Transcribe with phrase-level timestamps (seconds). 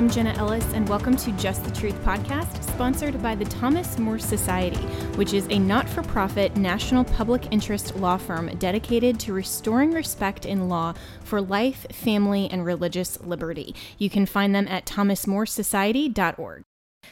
[0.00, 4.18] I'm Jenna Ellis, and welcome to Just the Truth podcast, sponsored by the Thomas More
[4.18, 4.80] Society,
[5.16, 10.46] which is a not for profit national public interest law firm dedicated to restoring respect
[10.46, 13.74] in law for life, family, and religious liberty.
[13.98, 16.62] You can find them at thomasmoresociety.org.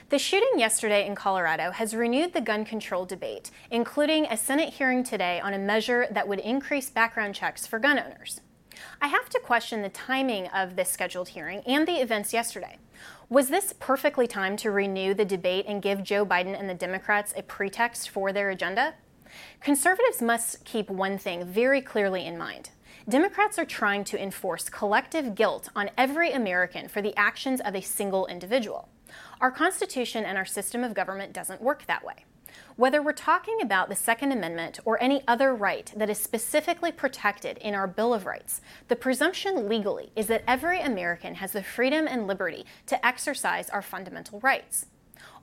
[0.09, 5.05] The shooting yesterday in Colorado has renewed the gun control debate, including a Senate hearing
[5.05, 8.41] today on a measure that would increase background checks for gun owners.
[9.01, 12.78] I have to question the timing of this scheduled hearing and the events yesterday.
[13.28, 17.33] Was this perfectly timed to renew the debate and give Joe Biden and the Democrats
[17.36, 18.95] a pretext for their agenda?
[19.61, 22.70] Conservatives must keep one thing very clearly in mind.
[23.08, 27.80] Democrats are trying to enforce collective guilt on every American for the actions of a
[27.80, 28.89] single individual.
[29.41, 32.25] Our Constitution and our system of government doesn't work that way.
[32.79, 37.59] Whether we're talking about the Second Amendment or any other right that is specifically protected
[37.59, 42.07] in our Bill of Rights, the presumption legally is that every American has the freedom
[42.07, 44.87] and liberty to exercise our fundamental rights.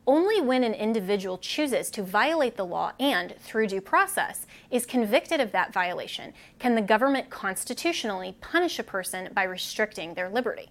[0.08, 5.42] Only when an individual chooses to violate the law and, through due process, is convicted
[5.42, 10.70] of that violation can the government constitutionally punish a person by restricting their liberty.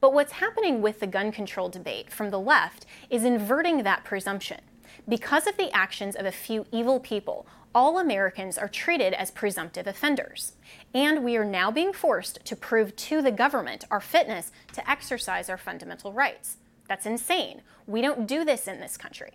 [0.00, 4.60] But what's happening with the gun control debate from the left is inverting that presumption.
[5.08, 9.86] Because of the actions of a few evil people, all Americans are treated as presumptive
[9.86, 10.52] offenders.
[10.92, 15.48] And we are now being forced to prove to the government our fitness to exercise
[15.48, 16.58] our fundamental rights.
[16.88, 17.62] That's insane.
[17.86, 19.32] We don't do this in this country.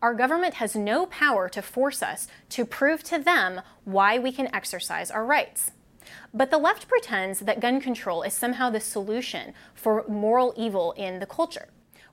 [0.00, 4.54] Our government has no power to force us to prove to them why we can
[4.54, 5.72] exercise our rights.
[6.32, 11.18] But the left pretends that gun control is somehow the solution for moral evil in
[11.18, 11.68] the culture.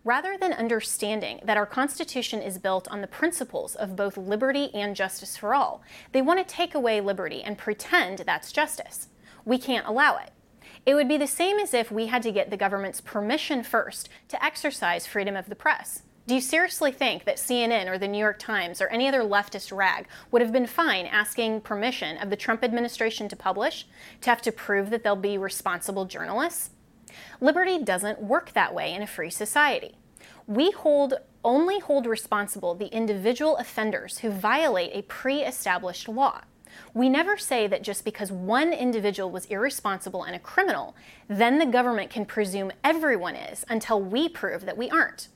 [0.05, 4.97] Rather than understanding that our Constitution is built on the principles of both liberty and
[4.97, 5.81] justice for all,
[6.11, 9.07] they want to take away liberty and pretend that's justice.
[9.45, 10.31] We can't allow it.
[10.85, 14.09] It would be the same as if we had to get the government's permission first
[14.27, 16.03] to exercise freedom of the press.
[16.27, 19.75] Do you seriously think that CNN or the New York Times or any other leftist
[19.75, 23.87] rag would have been fine asking permission of the Trump administration to publish,
[24.19, 26.71] to have to prove that they'll be responsible journalists?
[27.41, 29.95] Liberty doesn't work that way in a free society.
[30.47, 36.41] We hold only hold responsible the individual offenders who violate a pre-established law.
[36.93, 40.95] We never say that just because one individual was irresponsible and a criminal,
[41.27, 45.27] then the government can presume everyone is until we prove that we aren't.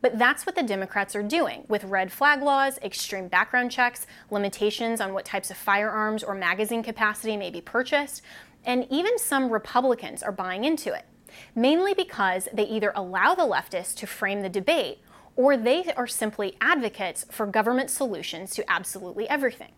[0.00, 5.00] But that's what the Democrats are doing with red flag laws, extreme background checks, limitations
[5.00, 8.22] on what types of firearms or magazine capacity may be purchased,
[8.64, 11.04] and even some Republicans are buying into it
[11.54, 14.98] mainly because they either allow the leftists to frame the debate
[15.36, 19.72] or they are simply advocates for government solutions to absolutely everything.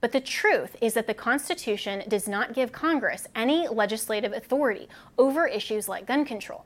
[0.00, 4.88] But the truth is that the Constitution does not give Congress any legislative authority
[5.18, 6.64] over issues like gun control.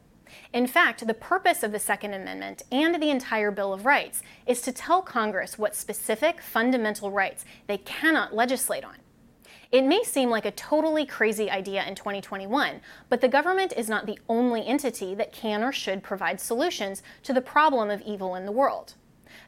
[0.52, 4.60] In fact, the purpose of the Second Amendment and the entire Bill of Rights is
[4.62, 8.96] to tell Congress what specific fundamental rights they cannot legislate on.
[9.70, 12.80] It may seem like a totally crazy idea in 2021,
[13.10, 17.34] but the government is not the only entity that can or should provide solutions to
[17.34, 18.94] the problem of evil in the world.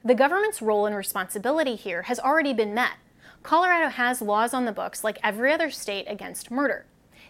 [0.04, 2.98] The government's role and responsibility here has already been met.
[3.42, 6.84] Colorado has laws on the books like every other state against murder.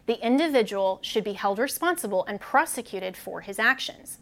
[0.06, 4.18] The individual should be held responsible and prosecuted for his actions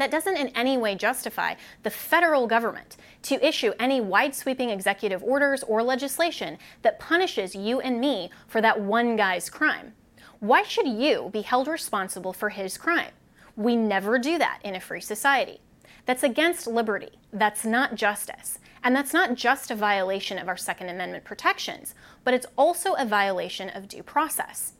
[0.00, 5.22] that doesn't in any way justify the federal government to issue any wide sweeping executive
[5.22, 9.92] orders or legislation that punishes you and me for that one guy's crime.
[10.40, 13.12] Why should you be held responsible for his crime?
[13.56, 15.60] We never do that in a free society.
[16.06, 17.18] That's against liberty.
[17.32, 18.58] That's not justice.
[18.82, 21.94] And that's not just a violation of our Second Amendment protections,
[22.24, 24.72] but it's also a violation of due process.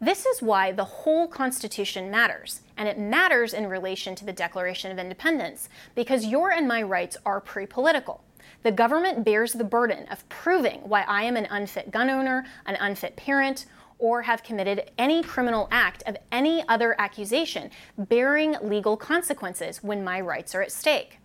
[0.00, 4.90] This is why the whole Constitution matters, and it matters in relation to the Declaration
[4.90, 8.24] of Independence, because your and my rights are pre political.
[8.62, 12.76] The government bears the burden of proving why I am an unfit gun owner, an
[12.76, 13.66] unfit parent,
[13.98, 20.20] or have committed any criminal act of any other accusation bearing legal consequences when my
[20.20, 21.18] rights are at stake.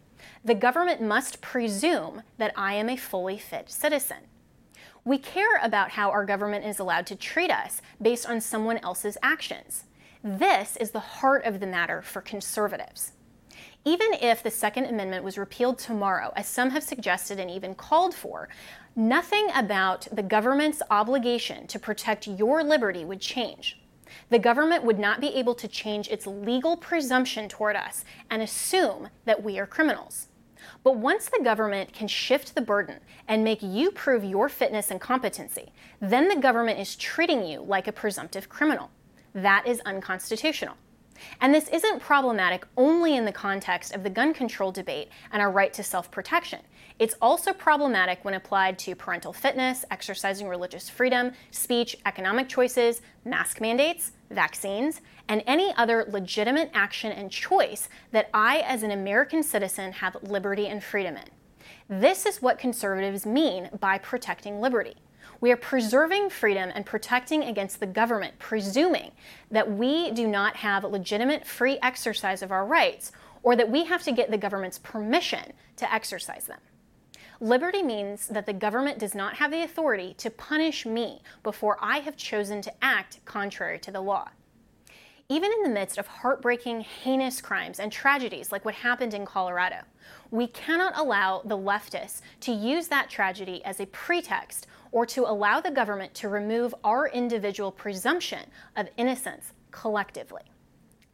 [0.43, 4.17] The government must presume that I am a fully fit citizen.
[5.05, 9.17] We care about how our government is allowed to treat us based on someone else's
[9.21, 9.83] actions.
[10.25, 13.11] This is the heart of the matter for conservatives.
[13.83, 18.15] Even if the Second Amendment was repealed tomorrow, as some have suggested and even called
[18.15, 18.47] for,
[18.95, 23.81] nothing about the government's obligation to protect your liberty would change.
[24.29, 29.09] The government would not be able to change its legal presumption toward us and assume
[29.25, 30.29] that we are criminals.
[30.85, 35.01] But once the government can shift the burden and make you prove your fitness and
[35.01, 38.89] competency, then the government is treating you like a presumptive criminal.
[39.33, 40.75] That is unconstitutional.
[41.41, 45.51] And this isn't problematic only in the context of the gun control debate and our
[45.51, 46.59] right to self protection.
[46.99, 53.61] It's also problematic when applied to parental fitness, exercising religious freedom, speech, economic choices, mask
[53.61, 59.93] mandates, vaccines, and any other legitimate action and choice that I, as an American citizen,
[59.93, 61.99] have liberty and freedom in.
[62.01, 64.95] This is what conservatives mean by protecting liberty.
[65.43, 69.11] We are preserving freedom and protecting against the government, presuming
[69.51, 73.11] that we do not have legitimate free exercise of our rights
[73.41, 76.61] or that we have to get the government's permission to exercise them.
[77.41, 81.97] Liberty means that the government does not have the authority to punish me before I
[81.97, 84.29] have chosen to act contrary to the law.
[85.27, 89.79] Even in the midst of heartbreaking, heinous crimes and tragedies like what happened in Colorado,
[90.31, 95.59] we cannot allow the leftists to use that tragedy as a pretext or to allow
[95.59, 98.45] the government to remove our individual presumption
[98.77, 100.43] of innocence collectively.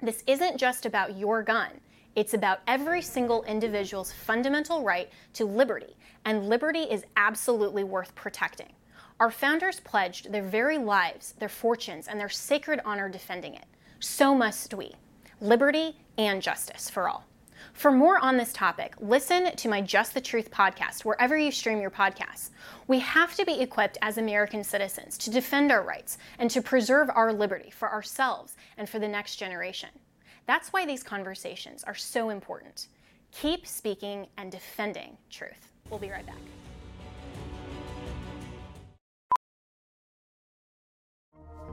[0.02, 1.72] This isn't just about your gun.
[2.16, 5.96] It's about every single individual's fundamental right to liberty,
[6.26, 8.74] and liberty is absolutely worth protecting.
[9.22, 13.66] Our founders pledged their very lives, their fortunes, and their sacred honor defending it.
[14.00, 14.92] So must we.
[15.40, 17.29] Liberty and justice for all.
[17.74, 21.82] For more on this topic, listen to my Just the Truth podcast wherever you stream
[21.82, 22.50] your podcasts.
[22.88, 27.10] We have to be equipped as American citizens to defend our rights and to preserve
[27.14, 29.90] our liberty for ourselves and for the next generation.
[30.46, 32.88] That's why these conversations are so important.
[33.32, 35.72] Keep speaking and defending truth.
[35.90, 36.38] We'll be right back.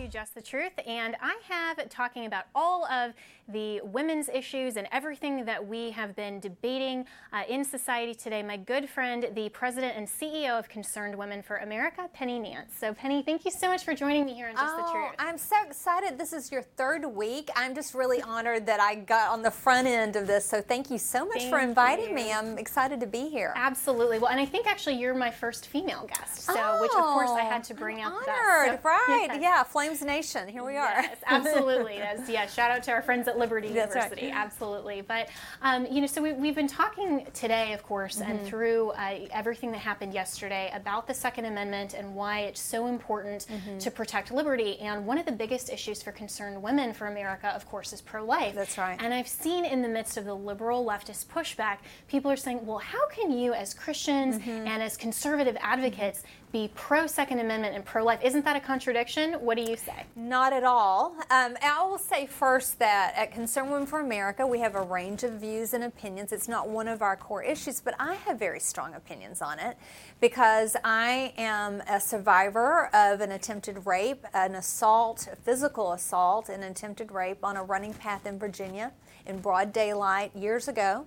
[0.00, 3.12] To Just the Truth, and I have talking about all of
[3.52, 8.42] the women's issues and everything that we have been debating uh, in society today.
[8.42, 12.74] My good friend, the president and CEO of Concerned Women for America, Penny Nance.
[12.78, 15.14] So, Penny, thank you so much for joining me here on Just oh, the Truth.
[15.18, 16.18] I'm so excited.
[16.18, 17.50] This is your third week.
[17.56, 20.44] I'm just really honored that I got on the front end of this.
[20.44, 22.14] So, thank you so much thank for inviting you.
[22.14, 22.32] me.
[22.32, 23.52] I'm excited to be here.
[23.56, 24.18] Absolutely.
[24.18, 27.30] Well, and I think actually you're my first female guest, so oh, which of course
[27.30, 28.12] I had to bring I'm up.
[28.12, 28.80] Honored, that.
[28.82, 29.28] So, right?
[29.30, 29.38] yes.
[29.42, 30.48] Yeah, Flames Nation.
[30.48, 31.02] Here we are.
[31.02, 31.98] Yes, absolutely.
[31.98, 34.26] That's, yeah, shout out to our friends at Liberty That's University.
[34.26, 34.36] Right.
[34.36, 35.00] Absolutely.
[35.00, 35.28] But,
[35.62, 38.30] um, you know, so we, have been talking today, of course, mm-hmm.
[38.30, 42.86] and through uh, everything that happened yesterday about the Second Amendment and why it's so
[42.86, 43.78] important mm-hmm.
[43.78, 44.78] to protect liberty.
[44.78, 48.24] And one of the biggest issues for concerned women for America, of course, is pro
[48.24, 48.54] life.
[48.54, 48.96] That's right.
[49.00, 52.78] And I've seen in the midst of the liberal leftist pushback, people are saying, well,
[52.78, 54.68] how can you, as Christians mm-hmm.
[54.68, 58.20] and as conservative advocates, be pro Second Amendment and pro life.
[58.22, 59.34] Isn't that a contradiction?
[59.34, 60.04] What do you say?
[60.16, 61.14] Not at all.
[61.30, 65.22] Um, I will say first that at Concern Women for America, we have a range
[65.22, 66.32] of views and opinions.
[66.32, 69.76] It's not one of our core issues, but I have very strong opinions on it
[70.20, 76.62] because I am a survivor of an attempted rape, an assault, a physical assault, an
[76.62, 78.92] attempted rape on a running path in Virginia
[79.26, 81.06] in broad daylight years ago.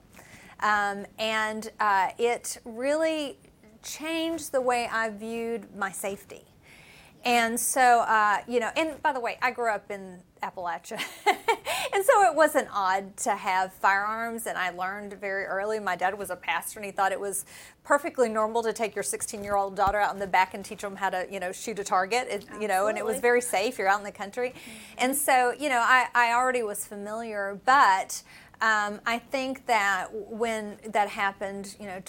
[0.61, 3.37] Um, and uh, it really
[3.83, 6.45] changed the way I viewed my safety.
[7.25, 11.01] And so, uh, you know, and by the way, I grew up in Appalachia.
[11.93, 14.45] and so it wasn't odd to have firearms.
[14.45, 15.79] And I learned very early.
[15.79, 17.45] My dad was a pastor and he thought it was
[17.85, 20.81] perfectly normal to take your 16 year old daughter out in the back and teach
[20.81, 23.41] them how to, you know, shoot a target, it, you know, and it was very
[23.41, 23.77] safe.
[23.77, 24.49] You're out in the country.
[24.49, 24.93] Mm-hmm.
[24.97, 28.21] And so, you know, I, I already was familiar, but
[28.59, 32.01] um, I think that when that happened, you know,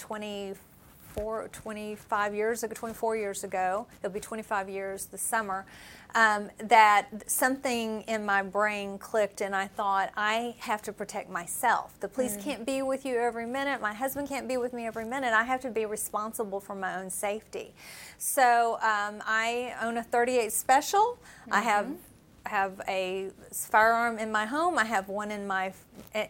[1.15, 5.65] 20, 25 years ago, 24 years ago, it'll be 25 years this summer,
[6.13, 11.99] um, that something in my brain clicked and I thought, I have to protect myself.
[11.99, 12.43] The police mm.
[12.43, 13.81] can't be with you every minute.
[13.81, 15.33] My husband can't be with me every minute.
[15.33, 17.73] I have to be responsible for my own safety.
[18.17, 20.99] So um, I own a 38 Special.
[20.99, 21.53] Mm-hmm.
[21.53, 21.87] I have
[22.47, 24.77] have a firearm in my home.
[24.77, 25.73] I have one in my,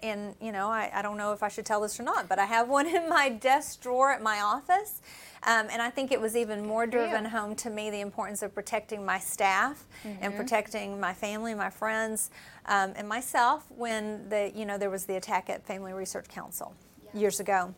[0.02, 2.40] in you know, I, I don't know if I should tell this or not, but
[2.40, 5.02] I have one in my desk drawer at my office.
[5.44, 8.56] Um, and I think it was even more driven home to me the importance of
[8.56, 10.24] protecting my staff mm-hmm.
[10.24, 12.32] and protecting my family, my friends,
[12.66, 16.74] um, and myself when the you know there was the attack at Family Research Council
[17.06, 17.16] yes.
[17.22, 17.76] years ago.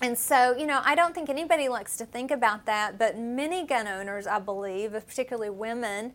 [0.00, 3.66] And so, you know, I don't think anybody likes to think about that, but many
[3.66, 6.12] gun owners, I believe, particularly women,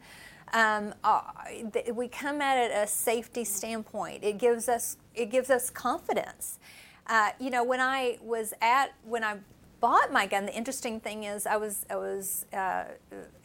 [0.54, 1.22] um, uh,
[1.94, 4.24] we come at it a safety standpoint.
[4.24, 6.60] It gives us it gives us confidence.
[7.08, 9.38] Uh, you know, when I was at when I
[9.80, 12.86] bought my gun, the interesting thing is I was I was uh,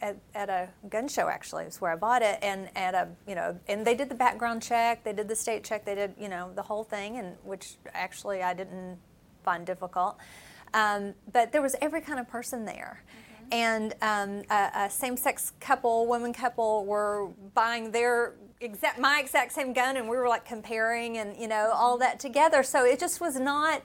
[0.01, 3.35] at, at a gun show actually, is where I bought it, and at a you
[3.35, 6.29] know, and they did the background check, they did the state check, they did you
[6.29, 8.97] know the whole thing, and which actually I didn't
[9.43, 10.17] find difficult.
[10.75, 13.01] Um, but there was every kind of person there.
[13.01, 13.28] Mm-hmm.
[13.51, 19.73] And um, a, a same-sex couple, woman couple, were buying their exact my exact same
[19.73, 22.61] gun, and we were like comparing and you know all that together.
[22.63, 23.81] So it just was not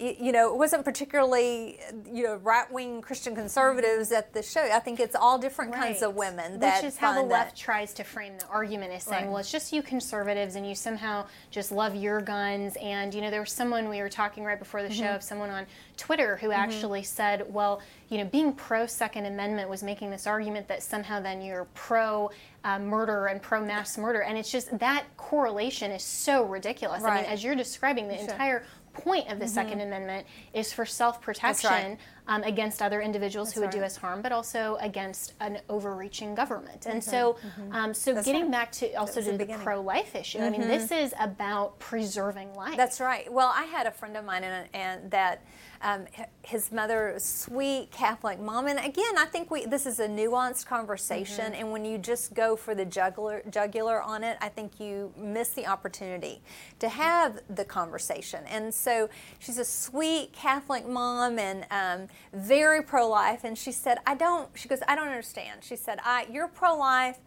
[0.00, 1.78] you know, it wasn't particularly,
[2.10, 4.60] you know, right wing Christian conservatives at the show.
[4.60, 5.82] I think it's all different right.
[5.82, 6.58] kinds of women.
[6.58, 9.30] That Which is how the left tries to frame the argument is saying, right.
[9.30, 12.76] well, it's just you conservatives and you somehow just love your guns.
[12.82, 15.02] And, you know, there was someone we were talking right before the mm-hmm.
[15.02, 15.64] show of someone on
[15.96, 16.60] Twitter who mm-hmm.
[16.60, 21.20] actually said, well, you know, being pro Second Amendment was making this argument that somehow
[21.20, 22.30] then you're pro
[22.64, 24.22] uh, murder and pro mass murder.
[24.22, 27.02] And it's just that correlation is so ridiculous.
[27.02, 27.18] Right.
[27.18, 28.24] I mean, as you're describing, the sure.
[28.24, 29.54] entire point of the mm-hmm.
[29.54, 31.98] Second Amendment is for self protection right.
[32.28, 33.80] um, against other individuals That's who would right.
[33.80, 36.86] do us harm, but also against an overreaching government.
[36.86, 37.10] And mm-hmm.
[37.10, 37.72] so, mm-hmm.
[37.74, 38.50] Um, so getting right.
[38.50, 41.04] back to also to the, the pro life issue, I mean, this mm-hmm.
[41.04, 42.76] is about preserving life.
[42.76, 43.30] That's right.
[43.30, 45.44] Well, I had a friend of mine and, and that
[45.84, 46.06] um,
[46.42, 51.52] his mother, sweet Catholic mom, and again, I think we this is a nuanced conversation.
[51.52, 51.60] Mm-hmm.
[51.60, 55.50] And when you just go for the jugular, jugular on it, I think you miss
[55.50, 56.42] the opportunity
[56.80, 58.44] to have the conversation.
[58.48, 63.44] And so she's a sweet Catholic mom and um, very pro-life.
[63.44, 67.18] And she said, "I don't." She goes, "I don't understand." She said, "I you're pro-life."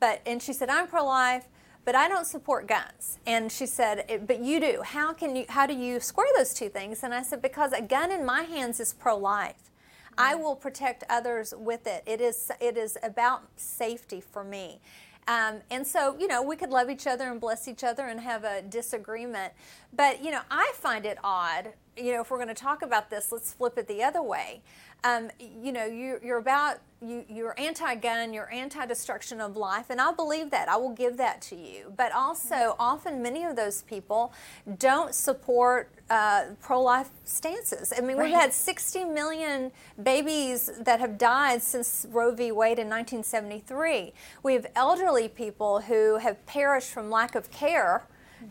[0.00, 1.46] But and she said, I'm pro-life,
[1.88, 3.18] but I don't support guns.
[3.26, 4.82] And she said, but you do.
[4.84, 5.46] How can you?
[5.48, 7.02] How do you square those two things?
[7.02, 9.70] And I said, because a gun in my hands is pro-life.
[10.18, 12.02] I will protect others with it.
[12.04, 12.50] It is.
[12.60, 14.82] It is about safety for me.
[15.28, 18.20] Um, and so, you know, we could love each other and bless each other and
[18.20, 19.54] have a disagreement.
[19.96, 23.10] But, you know, I find it odd, you know, if we're going to talk about
[23.10, 24.62] this, let's flip it the other way
[25.04, 25.30] um,
[25.62, 30.00] you know, you, you're about, you, you're anti gun, you're anti destruction of life, and
[30.00, 30.68] I believe that.
[30.68, 31.92] I will give that to you.
[31.96, 34.32] But also, often many of those people
[34.78, 37.92] don't support uh, pro life stances.
[37.96, 38.24] I mean, right.
[38.24, 39.70] we've had 60 million
[40.02, 42.50] babies that have died since Roe v.
[42.50, 44.12] Wade in 1973.
[44.42, 48.02] We have elderly people who have perished from lack of care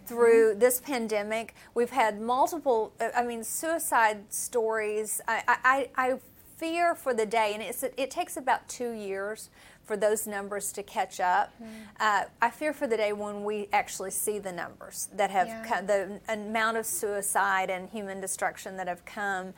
[0.05, 1.55] through this pandemic.
[1.73, 5.21] We've had multiple, I mean, suicide stories.
[5.27, 6.19] I, I, I
[6.57, 9.49] fear for the day, and it's, it takes about two years
[9.83, 11.53] for those numbers to catch up.
[11.61, 11.67] Mm.
[11.99, 15.65] Uh, I fear for the day when we actually see the numbers that have yeah.
[15.65, 19.53] come, the amount of suicide and human destruction that have come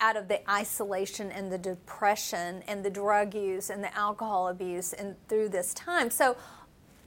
[0.00, 4.92] out of the isolation and the depression and the drug use and the alcohol abuse
[4.92, 6.10] and through this time.
[6.10, 6.36] So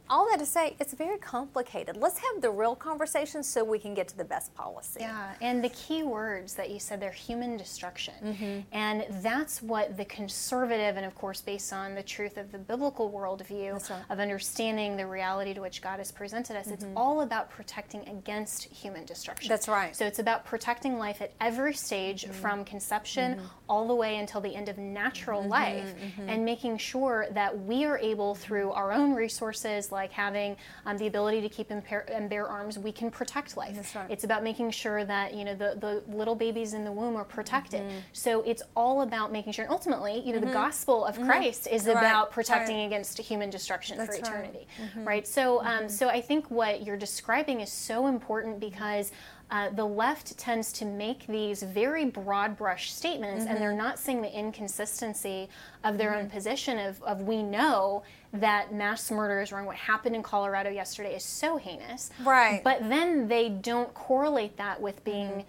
[0.10, 1.98] all that to say, it's very complicated.
[1.98, 5.00] Let's have the real conversation so we can get to the best policy.
[5.02, 8.14] Yeah, and the key words that you said, they're human destruction.
[8.24, 8.60] Mm-hmm.
[8.72, 13.12] And that's what the conservative, and of course, based on the truth of the biblical
[13.12, 14.02] worldview right.
[14.10, 16.74] of understanding the reality to which God has presented us, mm-hmm.
[16.74, 19.50] it's all about protecting against human destruction.
[19.50, 19.96] That's right.
[19.96, 22.34] So it's about protecting life at every stage mm-hmm.
[22.34, 23.46] from conception mm-hmm.
[23.68, 25.50] all the way until the end of natural mm-hmm.
[25.50, 26.30] life mm-hmm.
[26.30, 31.08] and making sure that we are able, through our own resources, like having um, the
[31.08, 33.96] ability to keep and, and, bear arms, we can protect life.
[33.96, 34.06] Right.
[34.10, 37.26] It's about making sure that you know the, the little babies in the womb are
[37.26, 37.82] protected.
[37.82, 37.98] Mm-hmm.
[38.14, 39.66] So it's all about making sure.
[39.66, 40.48] And ultimately, you know, mm-hmm.
[40.48, 41.26] the gospel of mm-hmm.
[41.26, 41.98] Christ is right.
[41.98, 42.86] about protecting right.
[42.86, 45.28] against human destruction That's for eternity, right?
[45.28, 45.88] So, um, mm-hmm.
[45.88, 49.12] so I think what you're describing is so important because
[49.52, 53.54] uh, the left tends to make these very broad brush statements mm-hmm.
[53.54, 53.78] and they're mm-hmm.
[53.78, 55.48] not seeing the inconsistency
[55.84, 56.22] of their mm-hmm.
[56.22, 58.04] own position of, of we know
[58.40, 62.88] that mass murder is wrong what happened in colorado yesterday is so heinous right but
[62.90, 65.42] then they don't correlate that with being mm-hmm.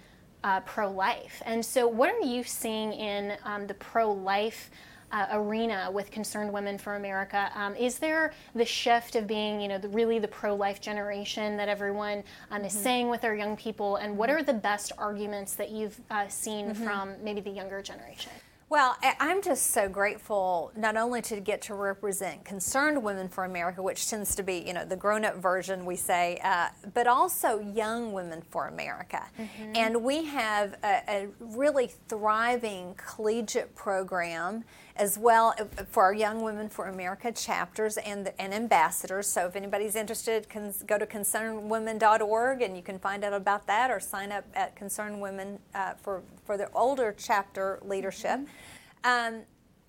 [0.45, 4.71] uh, pro-life and so what are you seeing in um, the pro-life
[5.13, 7.51] uh, arena with Concerned Women for America.
[7.55, 11.69] Um, is there the shift of being, you know, the, really the pro-life generation that
[11.69, 12.67] everyone um, mm-hmm.
[12.67, 16.27] is saying with our young people, and what are the best arguments that you've uh,
[16.29, 16.85] seen mm-hmm.
[16.85, 18.33] from maybe the younger generation?
[18.69, 23.81] Well, I'm just so grateful not only to get to represent Concerned Women for America,
[23.81, 28.13] which tends to be, you know, the grown-up version we say, uh, but also Young
[28.13, 29.25] Women for America.
[29.39, 29.77] Mm-hmm.
[29.77, 34.65] And we have a, a really thriving collegiate program
[34.99, 39.27] as well uh, for our Young Women for America chapters and, and ambassadors.
[39.27, 43.91] So if anybody's interested, can go to concernwomen.org and you can find out about that
[43.91, 48.41] or sign up at Concerned Women uh, for, for the older chapter leadership.
[48.41, 49.35] Mm-hmm.
[49.37, 49.43] Um,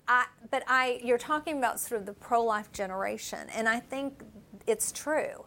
[0.06, 4.22] I, but I, you're talking about sort of the pro-life generation, and I think
[4.66, 5.44] it's true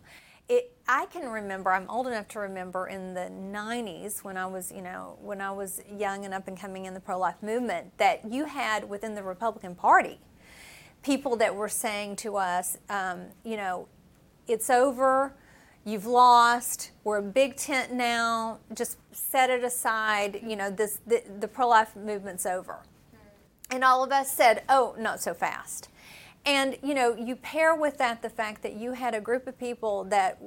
[0.49, 4.71] it, I can remember, I'm old enough to remember in the 90s when I was,
[4.71, 7.97] you know, when I was young and up and coming in the pro life movement,
[7.97, 10.19] that you had within the Republican Party
[11.03, 13.87] people that were saying to us, um, you know,
[14.47, 15.33] it's over,
[15.85, 21.23] you've lost, we're a big tent now, just set it aside, you know, this, the,
[21.39, 22.83] the pro life movement's over.
[23.69, 25.89] And all of us said, oh, not so fast.
[26.45, 29.59] And you know, you pair with that the fact that you had a group of
[29.59, 30.39] people that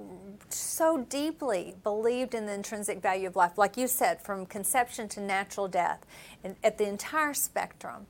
[0.48, 5.20] so deeply believed in the intrinsic value of life, like you said, from conception to
[5.20, 6.04] natural death,
[6.42, 8.06] and at the entire spectrum.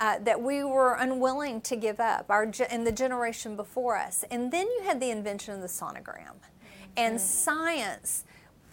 [0.00, 4.52] Uh, that we were unwilling to give up, our in the generation before us, and
[4.52, 6.90] then you had the invention of the sonogram, mm-hmm.
[6.96, 8.22] and science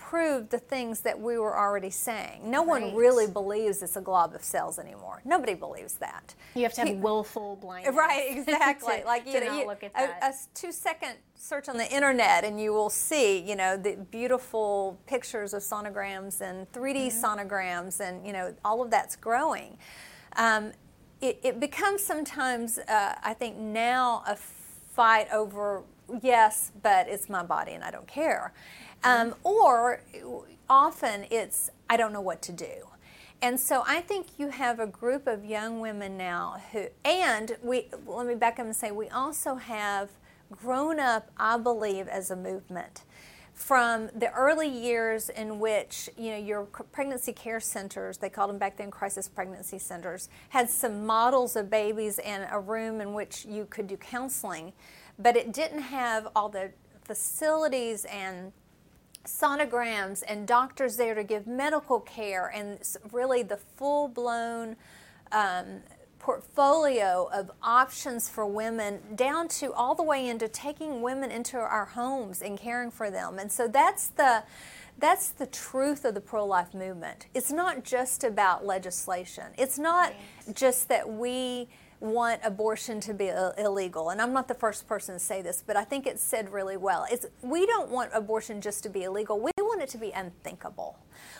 [0.10, 2.40] proved the things that we were already saying.
[2.44, 2.84] No right.
[2.84, 5.22] one really believes it's a glob of cells anymore.
[5.26, 6.36] Nobody believes that.
[6.54, 7.96] You have to have willful blindness.
[7.96, 9.00] Right, exactly.
[9.00, 12.72] to, like you know, you, a, a, two second search on the internet and you
[12.72, 17.26] will see, you know, the beautiful pictures of sonograms and 3D mm-hmm.
[17.26, 19.76] sonograms and, you know, all of that's growing.
[20.36, 20.72] Um,
[21.20, 25.84] it, it, becomes sometimes, uh, I think now, a fight over,
[26.22, 28.54] yes, but it's my body and I don't care.
[29.06, 30.02] Um, or
[30.68, 32.88] often it's, I don't know what to do.
[33.42, 37.88] And so I think you have a group of young women now who, and we,
[38.08, 40.10] let me back up and say, we also have
[40.52, 43.04] grown up, I believe, as a movement
[43.54, 48.58] from the early years in which you know your pregnancy care centers they called them
[48.58, 53.46] back then crisis pregnancy centers had some models of babies and a room in which
[53.46, 54.74] you could do counseling
[55.18, 56.70] but it didn't have all the
[57.06, 58.52] facilities and
[59.26, 62.80] sonograms and doctors there to give medical care and
[63.12, 64.76] really the full blown
[65.32, 65.82] um,
[66.20, 71.86] portfolio of options for women down to all the way into taking women into our
[71.86, 73.38] homes and caring for them.
[73.38, 74.44] And so that's the
[74.98, 77.28] that's the truth of the pro-life movement.
[77.34, 79.44] It's not just about legislation.
[79.58, 80.14] It's not
[80.54, 81.68] just that we
[82.06, 84.10] want abortion to be uh, illegal.
[84.10, 86.78] And I'm not the first person to say this, but I think it's said really
[86.78, 87.06] well.
[87.12, 89.40] It's, we don't want abortion just to be illegal.
[89.40, 90.98] We want it to be unthinkable.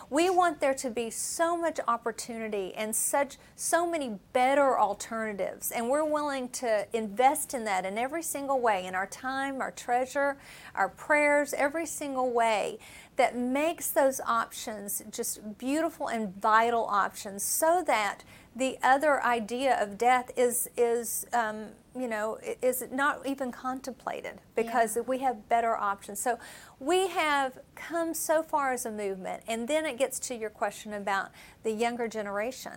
[0.10, 5.72] We want there to be so much opportunity and such so many better alternatives.
[5.72, 9.72] And we're willing to invest in that in every single way, in our time, our
[9.72, 10.38] treasure,
[10.76, 12.78] our prayers, every single way
[13.16, 18.24] that makes those options just beautiful and vital options so that
[18.56, 24.96] the other idea of death is is um, you know is not even contemplated because
[24.96, 25.02] yeah.
[25.04, 26.20] we have better options.
[26.20, 26.40] So
[26.80, 30.94] we have come so far as a movement, and then it gets to your question
[30.94, 31.32] about
[31.64, 32.74] the younger generation.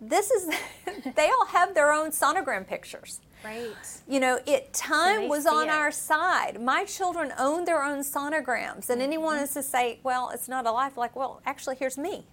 [0.00, 0.48] This is
[1.14, 3.20] they all have their own sonogram pictures.
[3.44, 3.72] Right.
[4.06, 5.70] You know, it time so was on it.
[5.70, 6.60] our side.
[6.60, 9.00] My children own their own sonograms, and mm-hmm.
[9.02, 12.24] anyone is to say, "Well, it's not a life." Like, well, actually, here's me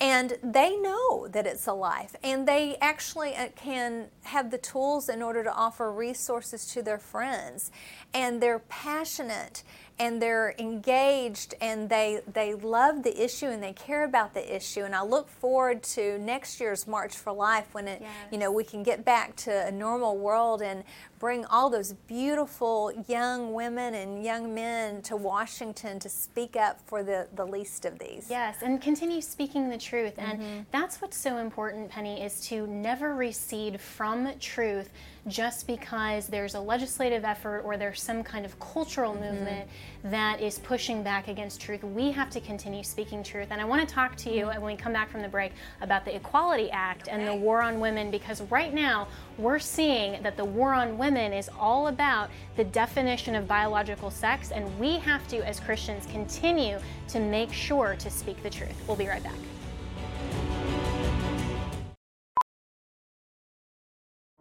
[0.00, 5.08] and they know that it's a life and they actually uh, can have the tools
[5.08, 7.70] in order to offer resources to their friends.
[8.12, 9.62] And they're passionate
[9.98, 14.82] and they're engaged and they they love the issue and they care about the issue
[14.82, 18.10] and I look forward to next year's March for Life when it yes.
[18.32, 20.82] you know we can get back to a normal world and
[21.24, 27.02] bring all those beautiful young women and young men to Washington to speak up for
[27.02, 28.26] the, the least of these.
[28.28, 30.12] Yes, and continue speaking the truth.
[30.18, 30.60] And mm-hmm.
[30.70, 34.90] that's what's so important, Penny, is to never recede from truth
[35.26, 39.24] just because there's a legislative effort or there's some kind of cultural mm-hmm.
[39.24, 39.68] movement
[40.04, 41.82] that is pushing back against truth.
[41.82, 43.48] We have to continue speaking truth.
[43.50, 44.60] And I want to talk to you mm-hmm.
[44.62, 47.80] when we come back from the break about the Equality Act and the war on
[47.80, 49.08] women because right now
[49.38, 54.50] we're seeing that the war on women is all about the definition of biological sex,
[54.50, 58.74] and we have to, as Christians, continue to make sure to speak the truth.
[58.86, 59.34] We'll be right back.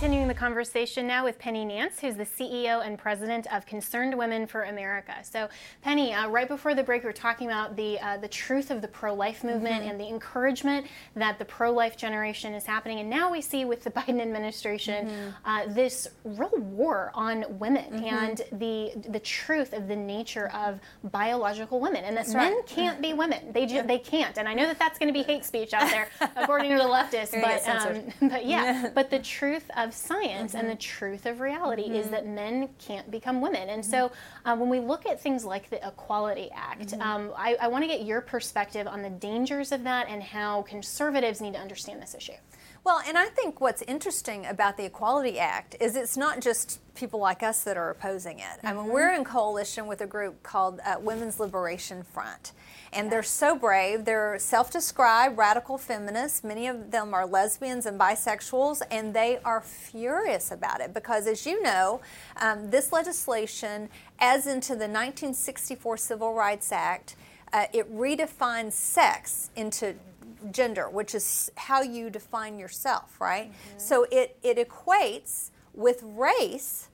[0.00, 4.46] Continuing the conversation now with Penny Nance, who's the CEO and president of Concerned Women
[4.46, 5.14] for America.
[5.22, 5.50] So,
[5.82, 8.80] Penny, uh, right before the break, we were talking about the uh, the truth of
[8.80, 9.90] the pro-life movement mm-hmm.
[9.90, 10.86] and the encouragement
[11.16, 13.00] that the pro-life generation is happening.
[13.00, 15.30] And now we see with the Biden administration mm-hmm.
[15.44, 18.04] uh, this real war on women mm-hmm.
[18.06, 22.66] and the the truth of the nature of biological women, and that that's men right.
[22.66, 23.52] can't be women.
[23.52, 24.38] They just, they can't.
[24.38, 26.84] And I know that that's going to be hate speech out there, according to the
[26.84, 27.38] leftists.
[27.38, 30.60] but um, but yeah, but the truth of science mm-hmm.
[30.60, 31.94] and the truth of reality mm-hmm.
[31.94, 33.68] is that men can't become women.
[33.68, 33.90] And mm-hmm.
[33.90, 34.12] so
[34.44, 37.02] uh, when we look at things like the Equality Act, mm-hmm.
[37.02, 40.62] um, I, I want to get your perspective on the dangers of that and how
[40.62, 42.32] conservatives need to understand this issue.
[42.82, 47.20] Well, and I think what's interesting about the Equality Act is it's not just people
[47.20, 48.44] like us that are opposing it.
[48.44, 48.66] Mm-hmm.
[48.66, 48.92] I mean, mm-hmm.
[48.92, 52.52] we're in coalition with a group called uh, Women's Liberation Front.
[52.92, 54.04] And they're so brave.
[54.04, 56.42] They're self described radical feminists.
[56.42, 61.46] Many of them are lesbians and bisexuals, and they are furious about it because, as
[61.46, 62.00] you know,
[62.40, 63.88] um, this legislation,
[64.18, 67.14] as into the 1964 Civil Rights Act,
[67.52, 69.94] uh, it redefines sex into
[70.50, 73.50] gender, which is how you define yourself, right?
[73.50, 73.78] Mm-hmm.
[73.78, 76.88] So it, it equates with race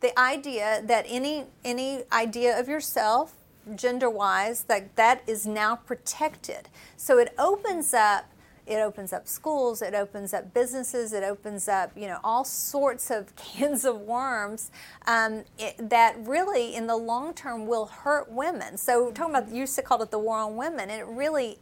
[0.00, 3.34] the idea that any any idea of yourself
[3.74, 8.24] gender wise that that is now protected so it opens up
[8.66, 13.10] it opens up schools it opens up businesses it opens up you know all sorts
[13.10, 14.70] of cans of worms
[15.06, 19.60] um, it, that really in the long term will hurt women so talking about you
[19.60, 21.58] used to call it the war on women and it really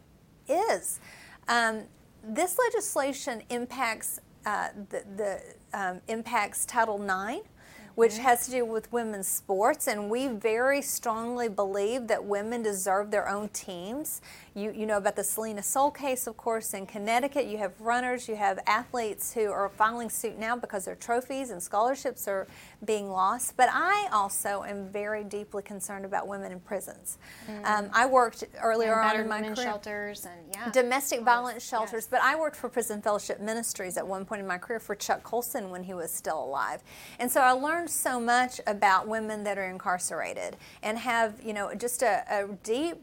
[0.47, 0.99] is
[1.49, 1.83] um,
[2.23, 5.41] this legislation impacts uh, the, the
[5.73, 7.45] um, impacts title ix
[7.99, 9.87] which has to do with women's sports.
[9.87, 14.21] And we very strongly believe that women deserve their own teams.
[14.59, 17.45] You, you know about the Selina Soule case, of course, in Connecticut.
[17.45, 21.63] You have runners, you have athletes who are filing suit now because their trophies and
[21.63, 22.45] scholarships are
[22.83, 23.55] being lost.
[23.55, 27.17] But I also am very deeply concerned about women in prisons.
[27.49, 27.65] Mm.
[27.65, 29.55] Um, I worked earlier on in my career.
[29.55, 30.69] shelters and yeah.
[30.71, 32.03] Domestic violence shelters.
[32.03, 32.07] Yes.
[32.07, 35.23] But I worked for Prison Fellowship Ministries at one point in my career for Chuck
[35.23, 36.83] Colson when he was still alive.
[37.19, 41.73] And so I learned so much about women that are incarcerated and have, you know,
[41.75, 42.97] just a, a deep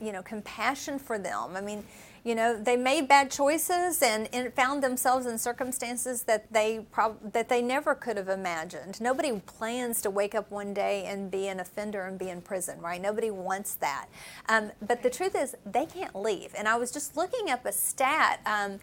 [0.00, 1.56] you know, compassion for them.
[1.56, 1.84] I mean,
[2.22, 7.32] you know, they made bad choices and, and found themselves in circumstances that they prob-
[7.32, 9.00] that they never could have imagined.
[9.00, 12.78] Nobody plans to wake up one day and be an offender and be in prison,
[12.80, 13.00] right?
[13.00, 14.06] Nobody wants that.
[14.48, 16.54] Um, but the truth is, they can't leave.
[16.56, 18.40] And I was just looking up a stat.
[18.44, 18.80] Um,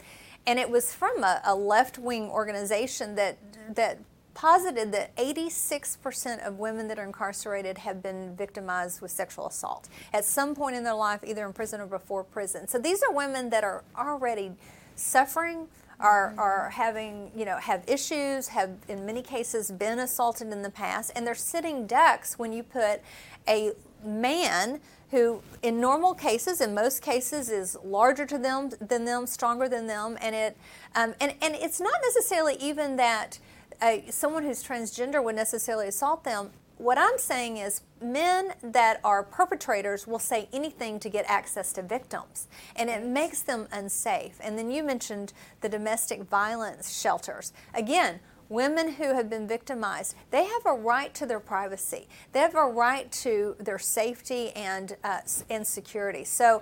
[0.48, 3.38] and it was from a, a left wing organization that
[3.76, 4.00] that
[4.38, 10.26] posited that 86% of women that are incarcerated have been victimized with sexual assault at
[10.26, 12.68] some point in their life, either in prison or before prison.
[12.68, 14.52] So these are women that are already
[14.96, 15.68] suffering.
[16.00, 20.70] Are, are having you know have issues have in many cases been assaulted in the
[20.70, 23.02] past and they're sitting ducks when you put
[23.50, 23.72] a
[24.06, 29.68] man who in normal cases in most cases is larger to them than them stronger
[29.68, 30.56] than them and it
[30.94, 33.40] um, and, and it's not necessarily even that
[33.82, 36.52] a, someone who's transgender would necessarily assault them.
[36.78, 41.82] What I'm saying is, men that are perpetrators will say anything to get access to
[41.82, 44.38] victims, and it makes them unsafe.
[44.44, 47.52] And then you mentioned the domestic violence shelters.
[47.74, 52.08] Again, women who have been victimized, they have a right to their privacy.
[52.32, 56.24] They have a right to their safety and uh, and security.
[56.24, 56.62] So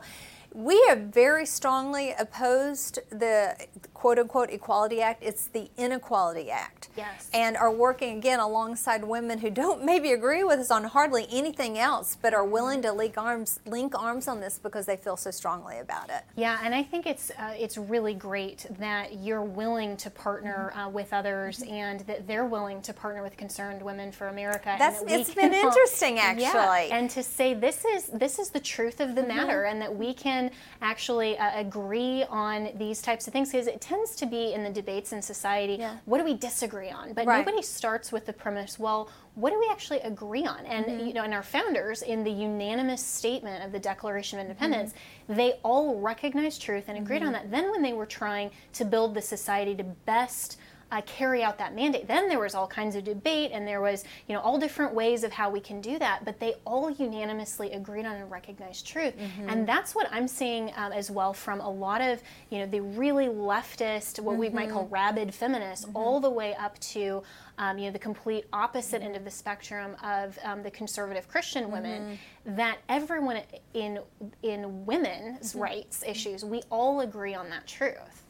[0.53, 3.57] we have very strongly opposed the
[4.05, 5.23] quote unquote Equality Act.
[5.23, 6.89] It's the Inequality Act.
[6.95, 7.27] Yes.
[7.33, 11.79] And are working again alongside women who don't maybe agree with us on hardly anything
[11.79, 15.31] else, but are willing to link arms, link arms on this because they feel so
[15.31, 16.21] strongly about it.
[16.35, 20.79] Yeah, and I think it's uh, it's really great that you're willing to partner mm-hmm.
[20.81, 21.73] uh, with others mm-hmm.
[21.73, 24.75] and that they're willing to partner with Concerned Women for America.
[24.77, 26.43] That's that it's been interesting actually.
[26.43, 29.35] Yeah, and to say this is this is the truth of the mm-hmm.
[29.35, 30.51] matter, and that we can
[30.83, 34.69] actually uh, agree on these types of things because it tends to be in the
[34.69, 35.97] debates in society yeah.
[36.05, 37.45] what do we disagree on but right.
[37.45, 41.05] nobody starts with the premise well what do we actually agree on and mm-hmm.
[41.07, 45.35] you know and our founders in the unanimous statement of the declaration of independence mm-hmm.
[45.35, 47.27] they all recognized truth and agreed mm-hmm.
[47.27, 50.57] on that then when they were trying to build the society to best
[50.95, 52.07] uh, carry out that mandate.
[52.07, 55.23] Then there was all kinds of debate, and there was you know all different ways
[55.23, 56.23] of how we can do that.
[56.23, 59.49] But they all unanimously agreed on a recognized truth, mm-hmm.
[59.49, 62.79] and that's what I'm seeing um, as well from a lot of you know the
[62.79, 64.39] really leftist, what mm-hmm.
[64.39, 64.93] we might call mm-hmm.
[64.93, 65.97] rabid feminists, mm-hmm.
[65.97, 67.23] all the way up to
[67.57, 71.71] um, you know, the complete opposite end of the spectrum of um, the conservative Christian
[71.71, 72.01] women,
[72.45, 72.55] mm-hmm.
[72.55, 73.41] that everyone
[73.73, 73.99] in
[74.43, 75.61] in women's mm-hmm.
[75.61, 78.24] rights issues, we all agree on that truth.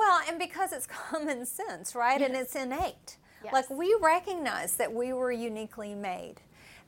[0.00, 2.20] Well, and because it's common sense, right?
[2.20, 2.28] Yes.
[2.30, 3.18] And it's innate.
[3.44, 3.52] Yes.
[3.52, 6.36] Like we recognize that we were uniquely made,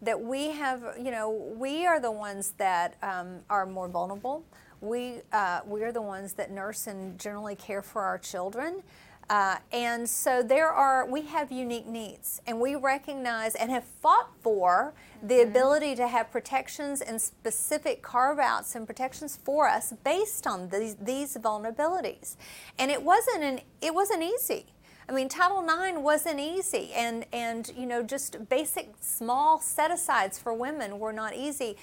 [0.00, 4.46] that we have, you know, we are the ones that um, are more vulnerable.
[4.80, 8.82] We, uh, we are the ones that nurse and generally care for our children.
[9.30, 14.30] Uh, and so there are, we have unique needs, and we recognize and have fought
[14.42, 15.50] for the mm-hmm.
[15.50, 20.96] ability to have protections and specific carve outs and protections for us based on these,
[20.96, 22.36] these vulnerabilities.
[22.78, 24.66] And it wasn't an, it wasn't easy.
[25.08, 30.38] I mean, Title IX wasn't easy, and and you know, just basic small set asides
[30.38, 31.76] for women were not easy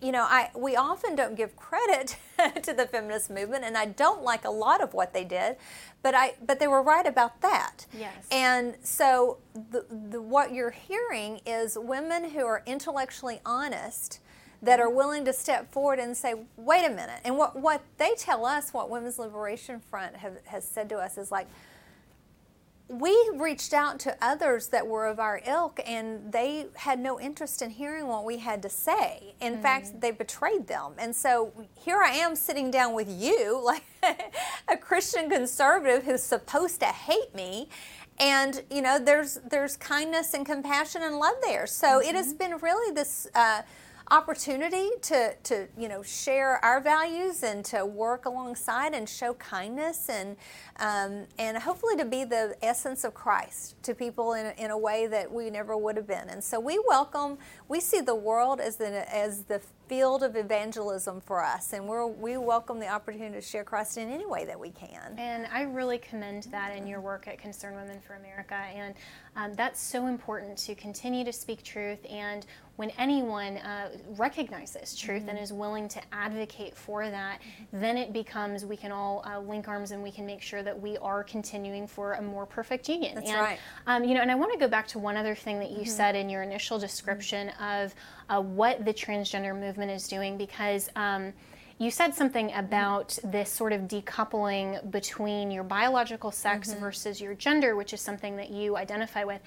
[0.00, 2.16] you know, I we often don't give credit
[2.62, 5.56] to the feminist movement, and I don't like a lot of what they did,
[6.02, 7.86] but I but they were right about that.
[7.96, 8.26] Yes.
[8.30, 14.20] And so the, the what you're hearing is women who are intellectually honest
[14.62, 17.20] that are willing to step forward and say, wait a minute.
[17.24, 21.18] And what, what they tell us, what Women's Liberation Front have, has said to us
[21.18, 21.48] is like,
[22.92, 27.62] we reached out to others that were of our ilk and they had no interest
[27.62, 29.34] in hearing what we had to say.
[29.40, 29.62] In mm.
[29.62, 30.92] fact, they betrayed them.
[30.98, 33.84] And so here I am sitting down with you, like
[34.68, 37.70] a Christian conservative who's supposed to hate me.
[38.20, 41.66] And you know, there's there's kindness and compassion and love there.
[41.66, 42.08] So mm-hmm.
[42.10, 42.50] it has mm-hmm.
[42.50, 43.62] been really this uh,
[44.12, 50.10] opportunity to, to you know share our values and to work alongside and show kindness
[50.10, 50.36] and
[50.76, 55.06] um, and hopefully to be the essence of Christ to people in, in a way
[55.06, 56.28] that we never would have been.
[56.28, 61.20] And so we welcome, we see the world as the as the field of evangelism
[61.20, 64.58] for us, and we we welcome the opportunity to share Christ in any way that
[64.58, 65.14] we can.
[65.16, 68.94] And I really commend that in your work at Concerned Women for America, and
[69.36, 71.98] um, that's so important to continue to speak truth.
[72.10, 72.44] And
[72.76, 75.30] when anyone uh, recognizes truth mm-hmm.
[75.30, 77.80] and is willing to advocate for that, mm-hmm.
[77.80, 80.78] then it becomes we can all uh, link arms and we can make sure that
[80.78, 83.14] we are continuing for a more perfect union.
[83.14, 83.58] That's and, right.
[83.86, 85.78] Um, you know, and I want to go back to one other thing that you
[85.78, 85.86] mm-hmm.
[85.86, 87.94] said in your initial description of
[88.28, 90.88] uh, what the transgender movement is doing because.
[90.96, 91.32] Um,
[91.78, 96.80] you said something about this sort of decoupling between your biological sex mm-hmm.
[96.80, 99.40] versus your gender, which is something that you identify with.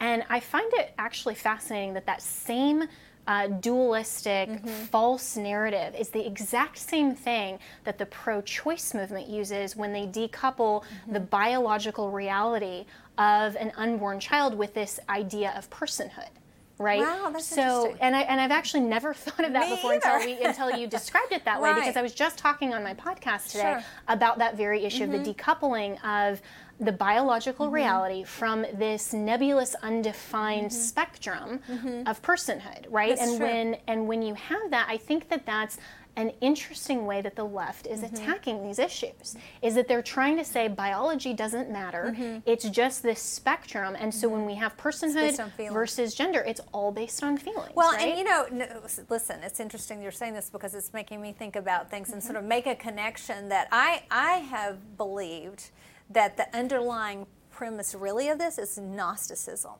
[0.00, 2.84] And I find it actually fascinating that that same
[3.26, 4.68] uh, dualistic, mm-hmm.
[4.86, 10.06] false narrative is the exact same thing that the pro choice movement uses when they
[10.06, 11.12] decouple mm-hmm.
[11.12, 12.84] the biological reality
[13.18, 16.30] of an unborn child with this idea of personhood
[16.78, 17.00] right?
[17.00, 20.08] Wow, that's so, and I and I've actually never thought of that Me before either.
[20.08, 21.74] until we until you described it that right.
[21.74, 23.84] way because I was just talking on my podcast today sure.
[24.08, 25.14] about that very issue mm-hmm.
[25.14, 25.50] of the mm-hmm.
[25.50, 26.40] decoupling of
[26.80, 27.74] the biological mm-hmm.
[27.76, 30.80] reality from this nebulous undefined mm-hmm.
[30.80, 32.08] spectrum mm-hmm.
[32.08, 33.46] of personhood right that's and true.
[33.46, 35.78] when and when you have that i think that that's
[36.16, 38.14] an interesting way that the left is mm-hmm.
[38.14, 42.38] attacking these issues is that they're trying to say biology doesn't matter mm-hmm.
[42.44, 44.48] it's just this spectrum and so when mm-hmm.
[44.48, 48.08] we have personhood versus gender it's all based on feelings well right?
[48.08, 48.66] and you know no,
[49.08, 52.36] listen it's interesting you're saying this because it's making me think about things and sort
[52.36, 55.70] of make a connection that i i have believed
[56.10, 59.72] that the underlying premise really of this is gnosticism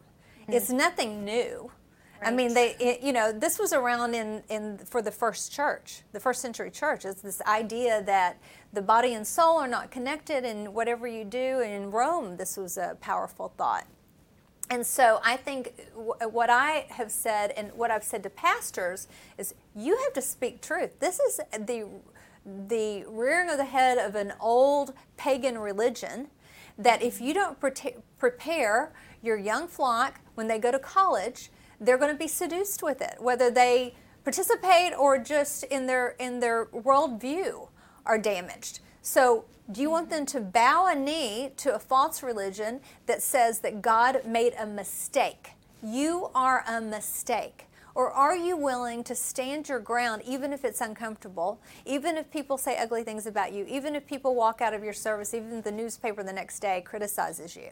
[0.49, 1.71] it's nothing new
[2.23, 2.33] Right.
[2.33, 6.03] I mean, they, it, you know, this was around in, in for the first church,
[6.13, 7.05] the first century church.
[7.05, 8.39] It's this idea that
[8.73, 11.61] the body and soul are not connected, and whatever you do.
[11.61, 13.87] And in Rome, this was a powerful thought.
[14.71, 19.09] And so I think w- what I have said, and what I've said to pastors,
[19.37, 21.01] is you have to speak truth.
[21.01, 21.89] This is the
[22.69, 26.29] the rearing of the head of an old pagan religion.
[26.79, 31.51] That if you don't pre- prepare your young flock when they go to college
[31.83, 36.41] they're going to be seduced with it, whether they participate or just in their in
[36.41, 37.69] their worldview
[38.07, 38.81] are damaged.
[39.03, 43.61] So, do you want them to bow a knee to a false religion that says
[43.61, 45.53] that God made a mistake?
[45.83, 47.67] You are a mistake.
[47.95, 52.57] Or are you willing to stand your ground even if it's uncomfortable, even if people
[52.57, 55.65] say ugly things about you, even if people walk out of your service, even if
[55.65, 57.71] the newspaper the next day criticizes you?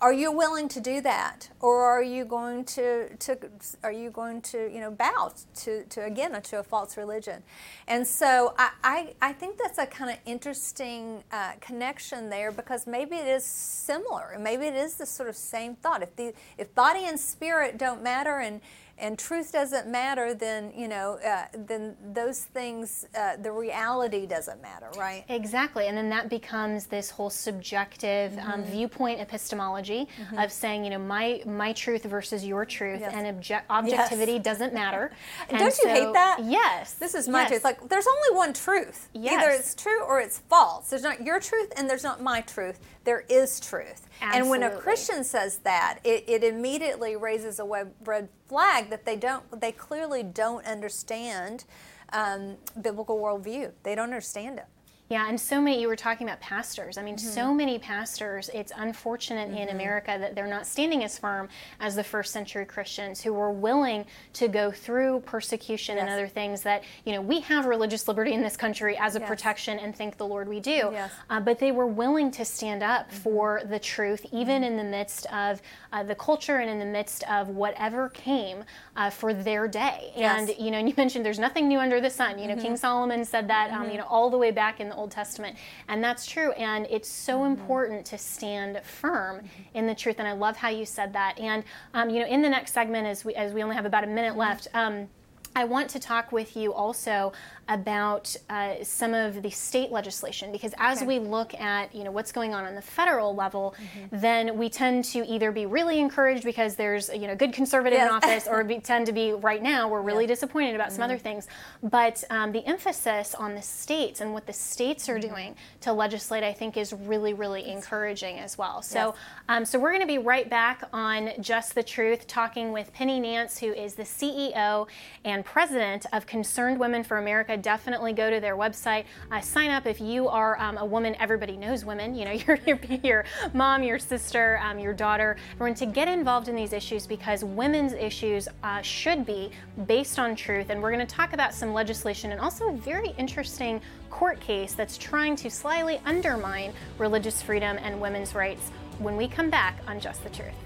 [0.00, 1.48] Are you willing to do that?
[1.60, 3.38] Or are you going to, to
[3.82, 5.32] are you going to you know bow
[5.62, 7.42] to, to again to a false religion?
[7.88, 12.86] And so i, I, I think that's a kind of interesting uh, connection there because
[12.86, 14.36] maybe it is similar.
[14.38, 16.02] Maybe it is the sort of same thought.
[16.02, 18.60] If the if body and spirit don't matter and
[18.98, 24.62] and truth doesn't matter, then you know, uh, then those things, uh, the reality doesn't
[24.62, 25.24] matter, right?
[25.28, 28.50] Exactly, and then that becomes this whole subjective um, mm-hmm.
[28.52, 30.38] um, viewpoint epistemology mm-hmm.
[30.38, 33.12] of saying, you know, my my truth versus your truth, yes.
[33.14, 34.44] and obje- objectivity yes.
[34.44, 35.12] doesn't matter.
[35.50, 36.38] and Don't so, you hate that?
[36.44, 37.50] Yes, this is my yes.
[37.50, 37.64] truth.
[37.64, 39.08] Like, there's only one truth.
[39.12, 39.42] Yes.
[39.42, 40.88] Either it's true or it's false.
[40.88, 42.78] There's not your truth, and there's not my truth.
[43.04, 44.05] There is truth.
[44.20, 44.40] Absolutely.
[44.40, 49.16] And when a Christian says that, it, it immediately raises a red flag that they
[49.16, 51.64] don't, they clearly don't understand
[52.12, 53.72] um, biblical worldview.
[53.82, 54.66] They don't understand it.
[55.08, 56.98] Yeah, and so many, you were talking about pastors.
[56.98, 57.28] I mean, mm-hmm.
[57.28, 59.58] so many pastors, it's unfortunate mm-hmm.
[59.58, 63.52] in America that they're not standing as firm as the first century Christians who were
[63.52, 66.02] willing to go through persecution yes.
[66.02, 69.20] and other things that, you know, we have religious liberty in this country as a
[69.20, 69.28] yes.
[69.28, 70.90] protection and thank the Lord we do.
[70.92, 71.12] Yes.
[71.30, 73.16] Uh, but they were willing to stand up mm-hmm.
[73.18, 74.72] for the truth, even mm-hmm.
[74.72, 78.64] in the midst of uh, the culture and in the midst of whatever came
[78.96, 80.10] uh, for their day.
[80.16, 82.40] And, you know, and you mentioned there's nothing new under the sun.
[82.40, 82.76] You know, King mm-hmm.
[82.76, 83.98] Solomon said that, um, you mm-hmm.
[83.98, 85.56] know, all the way back in the Old Testament.
[85.88, 86.52] And that's true.
[86.52, 87.60] And it's so mm-hmm.
[87.60, 89.46] important to stand firm mm-hmm.
[89.74, 90.16] in the truth.
[90.18, 91.38] And I love how you said that.
[91.38, 94.04] And, um, you know, in the next segment, as we, as we only have about
[94.04, 94.40] a minute mm-hmm.
[94.40, 95.08] left, um,
[95.56, 97.32] I want to talk with you also
[97.68, 101.06] about uh, some of the state legislation because as okay.
[101.06, 104.20] we look at you know what's going on on the federal level, mm-hmm.
[104.20, 108.08] then we tend to either be really encouraged because there's you know good conservative yes.
[108.08, 110.96] in office, or we tend to be right now we're really disappointed about mm-hmm.
[110.96, 111.48] some other things.
[111.82, 115.28] But um, the emphasis on the states and what the states are mm-hmm.
[115.28, 118.80] doing to legislate, I think, is really really encouraging as well.
[118.80, 119.16] So yes.
[119.48, 123.18] um, so we're going to be right back on Just the Truth, talking with Penny
[123.18, 124.86] Nance, who is the CEO
[125.24, 129.86] and president of Concerned Women for America definitely go to their website, uh, sign up
[129.86, 131.16] if you are um, a woman.
[131.18, 132.14] Everybody knows women.
[132.14, 135.36] You know, your your, your mom, your sister, um, your daughter.
[135.54, 139.50] Everyone to get involved in these issues because women's issues uh, should be
[139.86, 140.70] based on truth.
[140.70, 144.74] And we're going to talk about some legislation and also a very interesting court case
[144.74, 150.00] that's trying to slyly undermine religious freedom and women's rights when we come back on
[150.00, 150.65] Just the Truth.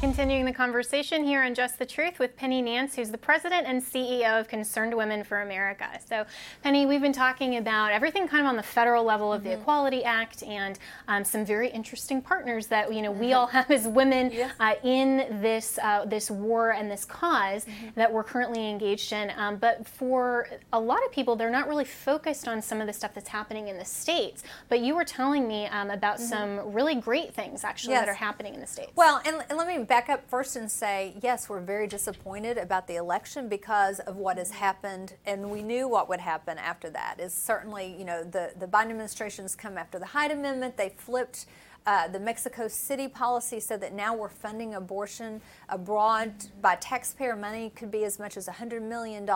[0.00, 3.82] Continuing the conversation here on Just the Truth with Penny Nance, who's the president and
[3.82, 5.86] CEO of Concerned Women for America.
[6.08, 6.24] So,
[6.62, 9.50] Penny, we've been talking about everything kind of on the federal level of mm-hmm.
[9.50, 13.70] the Equality Act and um, some very interesting partners that you know we all have
[13.70, 14.54] as women yes.
[14.58, 17.88] uh, in this uh, this war and this because mm-hmm.
[17.96, 19.30] that we're currently engaged in.
[19.36, 22.94] Um, but for a lot of people, they're not really focused on some of the
[22.94, 24.44] stuff that's happening in the states.
[24.70, 26.24] But you were telling me um, about mm-hmm.
[26.24, 28.06] some really great things actually yes.
[28.06, 28.92] that are happening in the states.
[28.96, 32.86] Well, and, and let me back up first and say, yes, we're very disappointed about
[32.86, 37.16] the election because of what has happened, and we knew what would happen after that.
[37.18, 40.76] Is certainly, you know, the, the Biden administration's come after the Hyde Amendment.
[40.76, 41.46] They flipped
[41.86, 47.72] uh, the Mexico City policy so that now we're funding abortion abroad by taxpayer money,
[47.74, 49.28] could be as much as $100 million.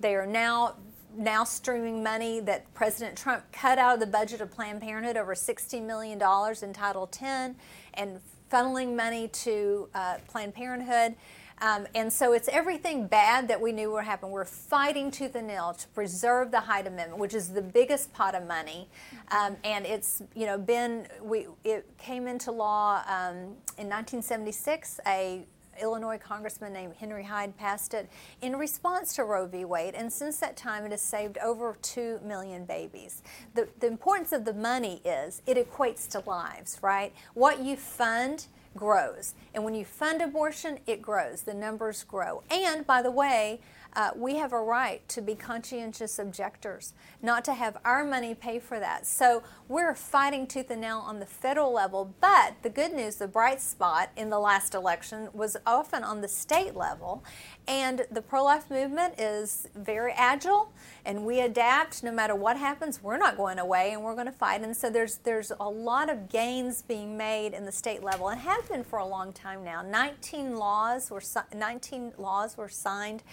[0.00, 0.76] They are now
[1.16, 5.34] now streaming money that President Trump cut out of the budget of Planned Parenthood over
[5.34, 6.18] $60 million
[6.62, 7.54] in Title X
[7.94, 11.14] and funneling money to uh, Planned Parenthood.
[11.60, 14.30] Um, and so it's everything bad that we knew would happen.
[14.30, 18.34] We're fighting to the nail to preserve the Hyde Amendment, which is the biggest pot
[18.34, 18.88] of money.
[19.30, 23.36] Um, and it's you know been we it came into law um,
[23.76, 25.00] in 1976.
[25.06, 25.46] A
[25.80, 28.08] Illinois congressman named Henry Hyde passed it
[28.42, 29.64] in response to Roe v.
[29.64, 33.22] Wade, and since that time it has saved over 2 million babies.
[33.54, 37.12] The, the importance of the money is it equates to lives, right?
[37.34, 39.34] What you fund grows.
[39.54, 41.42] And when you fund abortion, it grows.
[41.42, 42.42] The numbers grow.
[42.50, 43.60] And by the way,
[43.98, 48.60] uh, we have a right to be conscientious objectors, not to have our money pay
[48.60, 49.04] for that.
[49.04, 52.14] So we're fighting tooth and nail on the federal level.
[52.20, 56.28] But the good news, the bright spot in the last election was often on the
[56.28, 57.24] state level.
[57.66, 60.72] And the pro life movement is very agile
[61.04, 63.02] and we adapt no matter what happens.
[63.02, 64.62] We're not going away and we're going to fight.
[64.62, 68.40] And so there's, there's a lot of gains being made in the state level and
[68.40, 69.82] have been for a long time now.
[69.82, 73.24] 19 laws were, 19 laws were signed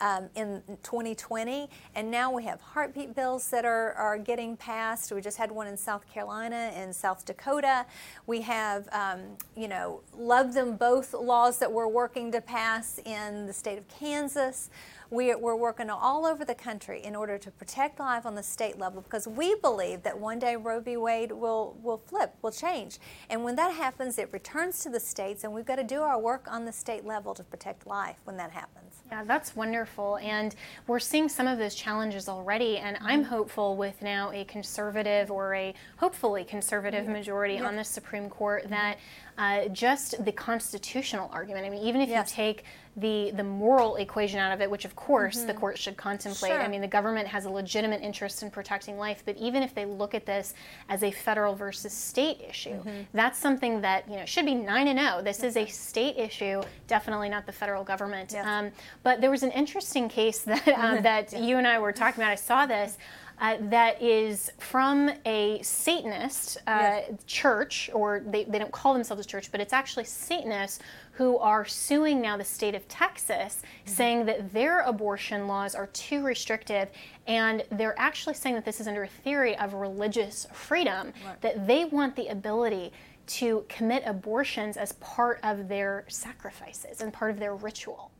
[0.00, 1.68] um, in 2020.
[1.94, 5.12] And now we have heartbeat bills that are, are getting passed.
[5.12, 7.86] We just had one in South Carolina and South Dakota.
[8.26, 9.20] We have, um,
[9.56, 13.88] you know, love them both laws that we're working to pass in the state of
[13.88, 14.70] Kansas.
[15.14, 18.78] We, are working all over the country in order to protect life on the state
[18.78, 20.96] level because we believe that one day Roe v.
[20.96, 22.98] Wade will, will flip, will change.
[23.30, 26.18] And when that happens, it returns to the states, and we've got to do our
[26.18, 29.02] work on the state level to protect life when that happens.
[29.10, 30.16] Yeah, that's wonderful.
[30.16, 30.56] And
[30.88, 32.78] we're seeing some of those challenges already.
[32.78, 33.28] And I'm mm-hmm.
[33.28, 37.68] hopeful with now a conservative or a hopefully conservative majority yeah.
[37.68, 38.98] on the Supreme Court that
[39.38, 41.66] uh, just the constitutional argument.
[41.66, 42.30] I mean, even if yes.
[42.30, 42.64] you take
[42.96, 45.48] the the moral equation out of it, which of course mm-hmm.
[45.48, 46.52] the court should contemplate.
[46.52, 46.62] Sure.
[46.62, 49.84] I mean, the government has a legitimate interest in protecting life, but even if they
[49.84, 50.54] look at this
[50.88, 53.02] as a federal versus state issue, mm-hmm.
[53.12, 55.16] that's something that you know should be nine and zero.
[55.16, 55.22] Oh.
[55.22, 58.30] This is a state issue, definitely not the federal government.
[58.32, 58.46] Yes.
[58.46, 58.70] Um,
[59.02, 61.40] but there was an interesting case that uh, that yeah.
[61.40, 62.30] you and I were talking about.
[62.30, 62.96] I saw this
[63.40, 67.10] uh, that is from a Satanist uh, yes.
[67.26, 70.80] church, or they, they don't call themselves a church, but it's actually Satanists
[71.14, 73.90] who are suing now the state of Texas, mm-hmm.
[73.90, 76.88] saying that their abortion laws are too restrictive.
[77.26, 81.40] And they're actually saying that this is under a theory of religious freedom, right.
[81.40, 82.92] that they want the ability
[83.26, 88.10] to commit abortions as part of their sacrifices and part of their ritual.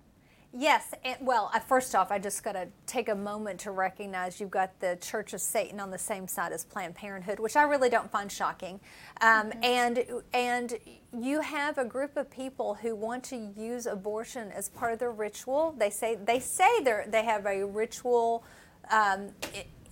[0.56, 4.40] Yes, and, well, uh, first off, I just got to take a moment to recognize
[4.40, 7.64] you've got the Church of Satan on the same side as Planned Parenthood, which I
[7.64, 8.78] really don't find shocking.
[9.20, 9.64] Um, mm-hmm.
[9.64, 10.78] And and
[11.20, 15.12] you have a group of people who want to use abortion as part of their
[15.12, 15.74] ritual.
[15.78, 18.44] They say they say they they have a ritual.
[18.90, 19.30] Um,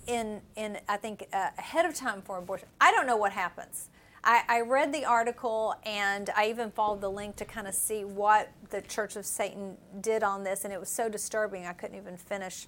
[0.07, 2.67] in in I think uh, ahead of time for abortion.
[2.79, 3.89] I don't know what happens.
[4.23, 8.05] I, I read the article and I even followed the link to kind of see
[8.05, 11.97] what the Church of Satan did on this, and it was so disturbing I couldn't
[11.97, 12.67] even finish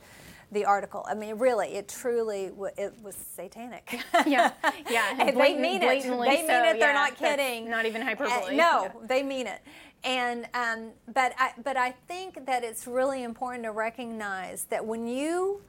[0.51, 1.05] the article.
[1.07, 3.99] I mean, really, it truly it was satanic.
[4.25, 4.51] yeah,
[4.89, 5.31] yeah.
[5.31, 6.03] they mean it.
[6.03, 6.47] They mean it.
[6.47, 7.69] They're yeah, not kidding.
[7.69, 8.31] Not even hyperbole.
[8.31, 8.91] Uh, no, yeah.
[9.07, 9.61] they mean it.
[10.03, 15.07] And um, but I but I think that it's really important to recognize that when
[15.07, 15.61] you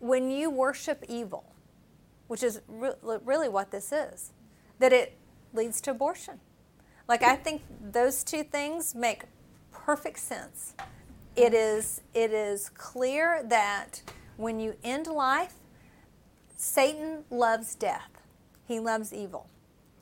[0.00, 1.44] when you worship evil,
[2.26, 2.94] which is re-
[3.24, 4.32] really what this is,
[4.78, 5.16] that it
[5.52, 6.40] leads to abortion.
[7.08, 9.22] Like I think those two things make
[9.72, 10.74] perfect sense.
[11.36, 14.02] It is it is clear that
[14.36, 15.54] when you end life,
[16.56, 18.10] Satan loves death.
[18.66, 19.48] He loves evil.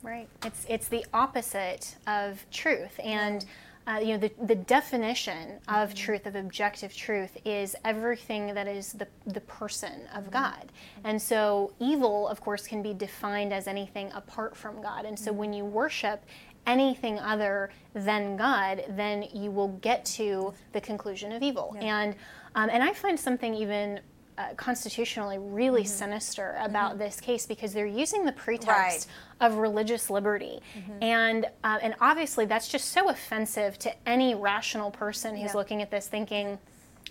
[0.01, 0.27] Right.
[0.45, 3.45] It's it's the opposite of truth and
[3.89, 5.97] uh, you know, the, the definition of mm-hmm.
[5.97, 10.33] truth, of objective truth, is everything that is the, the person of mm-hmm.
[10.33, 10.71] God.
[11.03, 15.05] And so evil, of course, can be defined as anything apart from God.
[15.05, 15.39] And so mm-hmm.
[15.39, 16.23] when you worship
[16.67, 21.75] anything other than God, then you will get to the conclusion of evil.
[21.79, 22.15] And,
[22.55, 23.99] um, and I find something even
[24.39, 25.89] uh, constitutionally really mm-hmm.
[25.89, 26.99] sinister about mm-hmm.
[26.99, 29.09] this case because they're using the pretext
[29.41, 29.45] right.
[29.45, 31.03] of religious liberty, mm-hmm.
[31.03, 35.57] and uh, and obviously that's just so offensive to any rational person who's yeah.
[35.57, 36.57] looking at this thinking.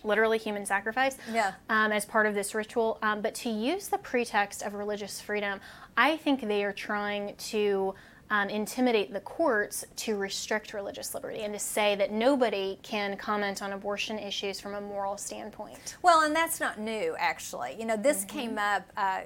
[0.04, 1.54] Literally human sacrifice yeah.
[1.68, 2.98] um, as part of this ritual.
[3.02, 5.58] Um, but to use the pretext of religious freedom,
[5.96, 7.96] I think they are trying to
[8.30, 13.62] um, intimidate the courts to restrict religious liberty and to say that nobody can comment
[13.62, 15.96] on abortion issues from a moral standpoint.
[16.02, 17.76] Well, and that's not new, actually.
[17.78, 18.38] You know, this mm-hmm.
[18.38, 18.84] came up.
[18.96, 19.20] Uh,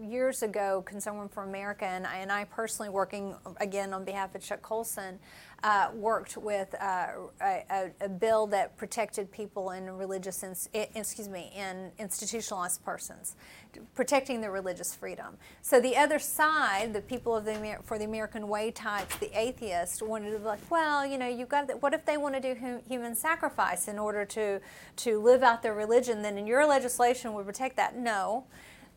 [0.00, 4.40] years ago, Concern for America and I, and I personally working again on behalf of
[4.40, 5.18] Chuck Colson,
[5.62, 7.06] uh, worked with uh,
[7.40, 13.36] a, a, bill that protected people in religious, ins- excuse me, in institutionalized persons,
[13.94, 15.36] protecting their religious freedom.
[15.62, 20.02] So the other side, the people of the for the American Way types, the atheists,
[20.02, 21.82] wanted to be like, well, you know, you've got.
[21.82, 24.60] What if they want to do human sacrifice in order to
[24.96, 26.22] to live out their religion?
[26.22, 27.96] Then in your legislation would protect that.
[27.96, 28.44] No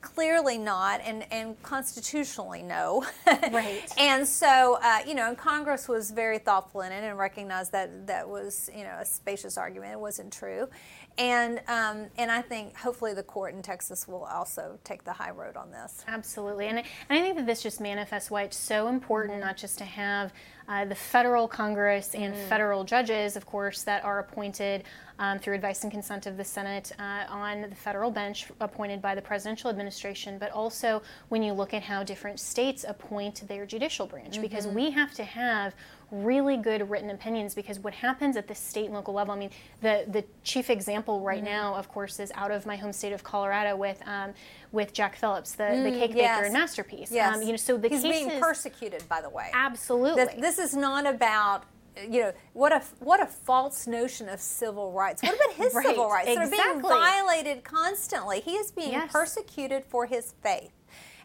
[0.02, 3.06] clearly not and, and constitutionally no.
[3.52, 3.92] Right.
[3.98, 8.08] And so uh, you know and congress was very thoughtful in it and recognized that
[8.08, 9.94] that was you know a spacious argument.
[9.94, 10.70] It wasn't true.
[11.18, 15.32] And um, and I think hopefully the court in Texas will also take the high
[15.32, 16.04] road on this.
[16.08, 19.78] Absolutely, and, and I think that this just manifests why it's so important not just
[19.80, 20.32] to have
[20.70, 22.48] uh, the federal Congress and mm.
[22.48, 24.84] federal judges, of course, that are appointed
[25.18, 29.16] um, through advice and consent of the Senate uh, on the federal bench appointed by
[29.16, 34.06] the presidential administration, but also when you look at how different states appoint their judicial
[34.06, 34.44] branch, mm-hmm.
[34.44, 35.74] because we have to have
[36.12, 39.52] really good written opinions because what happens at the state and local level, I mean,
[39.82, 41.54] the, the chief example right mm-hmm.
[41.54, 44.34] now, of course, is out of my home state of Colorado with um,
[44.72, 46.38] with Jack Phillips, the, mm, the cake yes.
[46.38, 47.12] baker and masterpiece.
[47.12, 47.36] Yes.
[47.36, 49.50] Um, you know, so the He's cases, being persecuted, by the way.
[49.52, 50.26] Absolutely.
[50.26, 51.66] This, this is not about
[52.10, 55.24] you know what a what a false notion of civil rights.
[55.24, 56.58] What about his right, civil rights exactly.
[56.58, 58.42] that are being violated constantly?
[58.42, 59.12] He is being yes.
[59.12, 60.72] persecuted for his faith.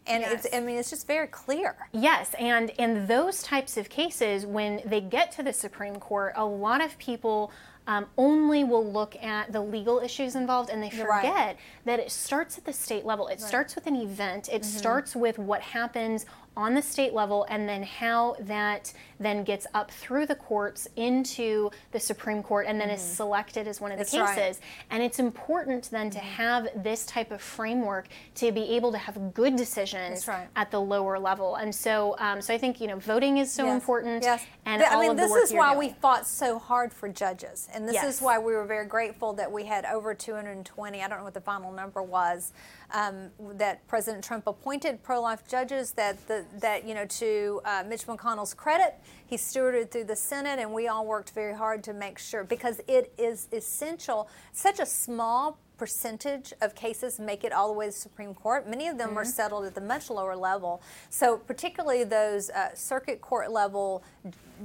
[0.06, 0.44] And yes.
[0.44, 1.88] it's, I mean, it's just very clear.
[1.92, 6.44] Yes, and in those types of cases, when they get to the Supreme Court, a
[6.44, 7.50] lot of people
[7.86, 11.56] um, only will look at the legal issues involved and they forget right.
[11.84, 13.28] that it starts at the state level.
[13.28, 13.40] It right.
[13.40, 14.78] starts with an event, it mm-hmm.
[14.78, 16.26] starts with what happens
[16.56, 21.70] on the state level and then how that then gets up through the courts into
[21.92, 22.96] the Supreme Court and then mm-hmm.
[22.96, 24.18] is selected as one of the cases.
[24.18, 24.58] Right.
[24.90, 26.26] And it's important then to mm-hmm.
[26.26, 30.48] have this type of framework to be able to have good decisions right.
[30.56, 31.56] at the lower level.
[31.56, 33.74] And so, um, so I think you know voting is so yes.
[33.74, 34.22] important.
[34.22, 34.44] Yes.
[34.66, 35.88] And I mean, this is why doing.
[35.90, 38.16] we fought so hard for judges, and this yes.
[38.16, 41.02] is why we were very grateful that we had over 220.
[41.02, 42.52] I don't know what the final number was
[42.92, 45.92] um, that President Trump appointed pro-life judges.
[45.92, 48.94] That the, that you know, to uh, Mitch McConnell's credit,
[49.26, 52.80] he stewarded through the Senate, and we all worked very hard to make sure because
[52.86, 54.28] it is essential.
[54.52, 58.68] Such a small percentage of cases make it all the way to the Supreme Court.
[58.68, 59.18] Many of them mm-hmm.
[59.18, 60.80] are settled at the much lower level.
[61.10, 64.04] So, particularly those uh, circuit court level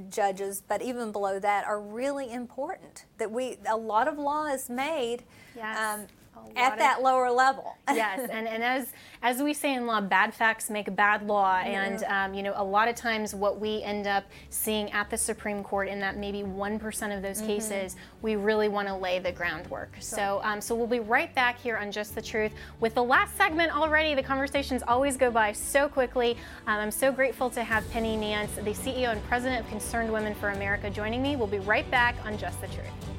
[0.10, 3.06] judges, but even below that, are really important.
[3.18, 5.24] That we a lot of law is made.
[5.56, 5.78] Yes.
[5.78, 6.08] Um,
[6.56, 7.76] at that lower level.
[7.94, 12.04] yes, and, and as as we say in law, bad facts make bad law, and
[12.06, 15.64] um, you know a lot of times what we end up seeing at the Supreme
[15.64, 17.48] Court in that maybe one percent of those mm-hmm.
[17.48, 19.94] cases, we really want to lay the groundwork.
[19.96, 20.02] Sure.
[20.02, 23.36] So um, so we'll be right back here on Just the Truth with the last
[23.38, 24.16] segment already.
[24.16, 26.38] The conversations always go by so quickly.
[26.68, 30.34] Um, I'm so grateful to have Penny Nance, the CEO and president of Concerned Women
[30.36, 31.36] for America, joining me.
[31.36, 33.19] We'll be right back on Just the Truth.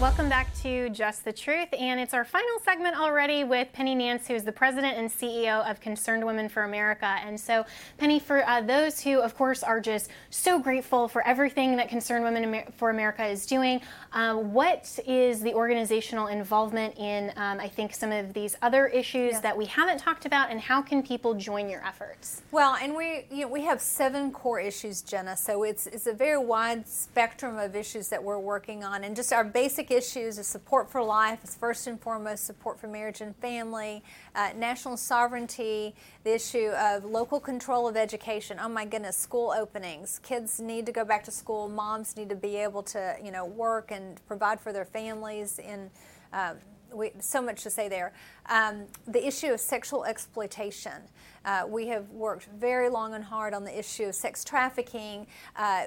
[0.00, 4.26] Welcome back to Just the Truth, and it's our final segment already with Penny Nance,
[4.26, 7.18] who is the president and CEO of Concerned Women for America.
[7.22, 7.66] And so,
[7.98, 12.24] Penny, for uh, those who, of course, are just so grateful for everything that Concerned
[12.24, 13.82] Women for America is doing,
[14.12, 19.32] um, what is the organizational involvement in, um, I think, some of these other issues
[19.32, 19.40] yeah.
[19.40, 22.42] that we haven't talked about, and how can people join your efforts?
[22.50, 25.36] Well, and we you know, we have seven core issues, Jenna.
[25.36, 29.32] So it's it's a very wide spectrum of issues that we're working on, and just
[29.32, 33.36] our basic issues of support for life is first and foremost support for marriage and
[33.36, 34.02] family,
[34.34, 35.94] uh, national sovereignty,
[36.24, 38.58] the issue of local control of education.
[38.60, 40.18] Oh my goodness, school openings.
[40.22, 41.68] Kids need to go back to school.
[41.68, 45.90] Moms need to be able to, you know, work and provide for their families in.
[46.32, 46.56] Um,
[46.92, 48.12] we, so much to say there.
[48.50, 51.02] Um, the issue of sexual exploitation.
[51.44, 55.26] Uh, we have worked very long and hard on the issue of sex trafficking,
[55.56, 55.84] uh,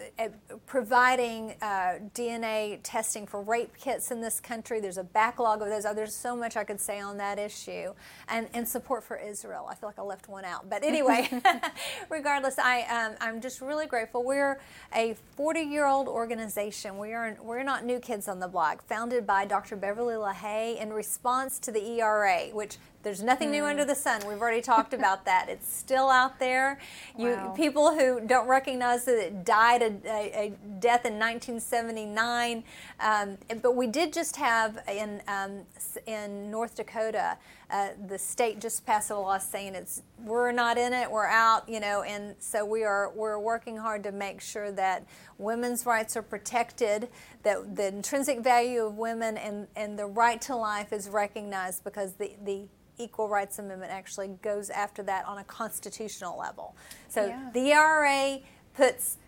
[0.00, 0.28] f- uh,
[0.66, 4.80] providing uh, DNA testing for rape kits in this country.
[4.80, 5.84] There's a backlog of those.
[5.84, 7.92] Oh, there's so much I could say on that issue.
[8.28, 9.66] And, and support for Israel.
[9.70, 10.70] I feel like I left one out.
[10.70, 11.28] But anyway,
[12.08, 14.24] regardless, I, um, I'm just really grateful.
[14.24, 14.58] We're
[14.94, 16.96] a 40 year old organization.
[16.96, 19.76] We are, we're not new kids on the block, founded by Dr.
[19.76, 23.52] Beverly LaHaye in response to the ERA, which there's nothing mm.
[23.52, 23.88] new under hmm.
[23.88, 24.26] the sun.
[24.26, 25.48] We've already talked about that.
[25.48, 26.78] It's still out there.
[27.16, 27.54] You wow.
[27.56, 30.50] people who don't recognize that it died a, a, a
[30.80, 32.64] death in 1979,
[33.00, 35.60] um, but we did just have in um,
[36.06, 37.36] in North Dakota.
[37.70, 41.68] Uh, the state just passed a law saying it's we're not in it, we're out,
[41.68, 45.04] you know, and so we are we're working hard to make sure that
[45.38, 47.08] women's rights are protected,
[47.42, 52.14] that the intrinsic value of women and, and the right to life is recognized because
[52.14, 52.62] the, the
[52.98, 56.76] Equal Rights Amendment actually goes after that on a constitutional level.
[57.08, 57.50] So yeah.
[57.52, 58.40] the ERA
[58.74, 59.18] puts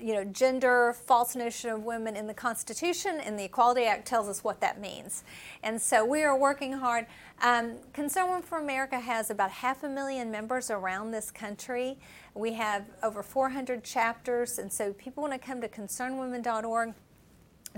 [0.00, 4.28] you know, gender, false notion of women in the Constitution, and the Equality Act tells
[4.28, 5.24] us what that means.
[5.62, 7.06] And so we are working hard.
[7.42, 11.96] Um, Concerned Women for America has about half a million members around this country.
[12.34, 16.94] We have over 400 chapters, and so people want to come to concernedwomen.org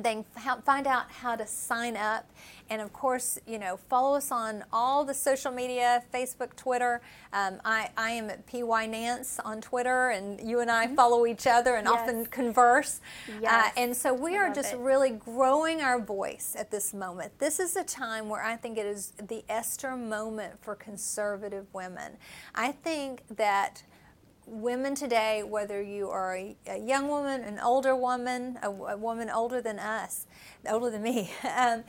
[0.03, 2.31] they can find out how to sign up
[2.71, 7.01] and of course you know follow us on all the social media facebook twitter
[7.33, 10.95] um, I, I am at py nance on twitter and you and i mm-hmm.
[10.95, 11.95] follow each other and yes.
[11.95, 13.67] often converse uh, yes.
[13.67, 14.79] uh, and so we are just it.
[14.79, 18.87] really growing our voice at this moment this is a time where i think it
[18.87, 22.17] is the esther moment for conservative women
[22.55, 23.83] i think that
[24.49, 29.31] women today, whether you are a, a, young woman, an older woman, a, a woman
[29.31, 30.27] older than us,
[30.69, 31.85] older than me, um,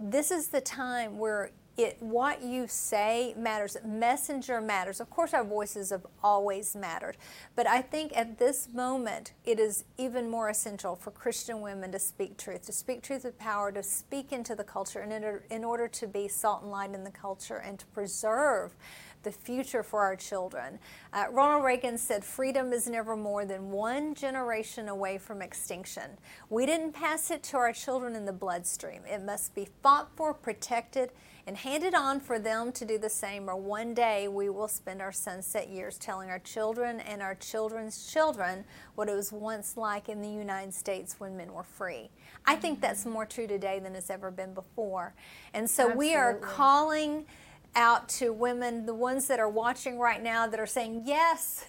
[0.00, 3.76] this is the time where it what you say matters.
[3.84, 5.00] Messenger matters.
[5.00, 7.16] Of course our voices have always mattered
[7.56, 11.98] but i think at this moment it is even more essential for christian women to
[11.98, 15.88] speak truth to speak truth with power to speak into the culture in in order
[15.88, 18.74] to be salt and light in the culture and to preserve
[19.22, 20.78] the future for our children.
[21.12, 26.18] Uh, Ronald Reagan said, Freedom is never more than one generation away from extinction.
[26.50, 29.02] We didn't pass it to our children in the bloodstream.
[29.06, 31.10] It must be fought for, protected,
[31.46, 35.02] and handed on for them to do the same, or one day we will spend
[35.02, 38.64] our sunset years telling our children and our children's children
[38.94, 42.10] what it was once like in the United States when men were free.
[42.46, 45.14] I think that's more true today than it's ever been before.
[45.52, 46.06] And so Absolutely.
[46.06, 47.26] we are calling
[47.74, 51.66] out to women, the ones that are watching right now that are saying, Yes,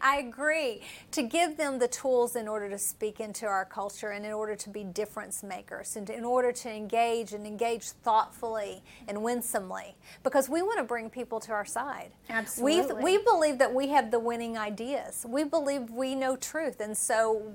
[0.00, 0.82] I agree.
[1.12, 4.54] To give them the tools in order to speak into our culture and in order
[4.56, 10.48] to be difference makers and in order to engage and engage thoughtfully and winsomely because
[10.48, 12.12] we want to bring people to our side.
[12.28, 13.02] Absolutely.
[13.02, 15.24] We, we believe that we have the winning ideas.
[15.28, 17.52] We believe we know truth and so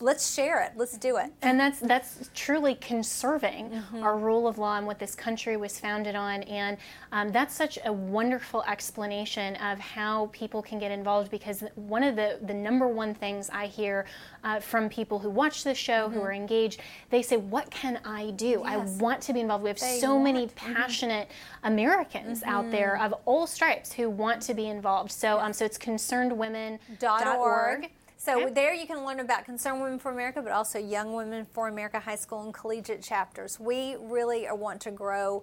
[0.00, 0.72] let's share it.
[0.76, 1.32] Let's do it.
[1.42, 4.02] And that's that's truly conserving mm-hmm.
[4.02, 6.76] our rule of law and what this country was founded on and
[7.12, 12.02] um, that's such a wonderful explanation of how people can get involved because because one
[12.02, 14.06] of the, the number one things I hear
[14.44, 16.14] uh, from people who watch the show, mm-hmm.
[16.14, 16.80] who are engaged,
[17.10, 18.62] they say, What can I do?
[18.64, 18.66] Yes.
[18.66, 19.64] I want to be involved.
[19.64, 20.24] We have they so want.
[20.24, 20.74] many mm-hmm.
[20.74, 21.72] passionate mm-hmm.
[21.72, 22.50] Americans mm-hmm.
[22.50, 25.10] out there of all stripes who want to be involved.
[25.10, 27.90] So, um, so it's concernedwomen.org.
[28.16, 28.52] So okay.
[28.52, 31.98] there you can learn about Concerned Women for America, but also Young Women for America
[31.98, 33.58] High School and Collegiate chapters.
[33.58, 35.42] We really want to grow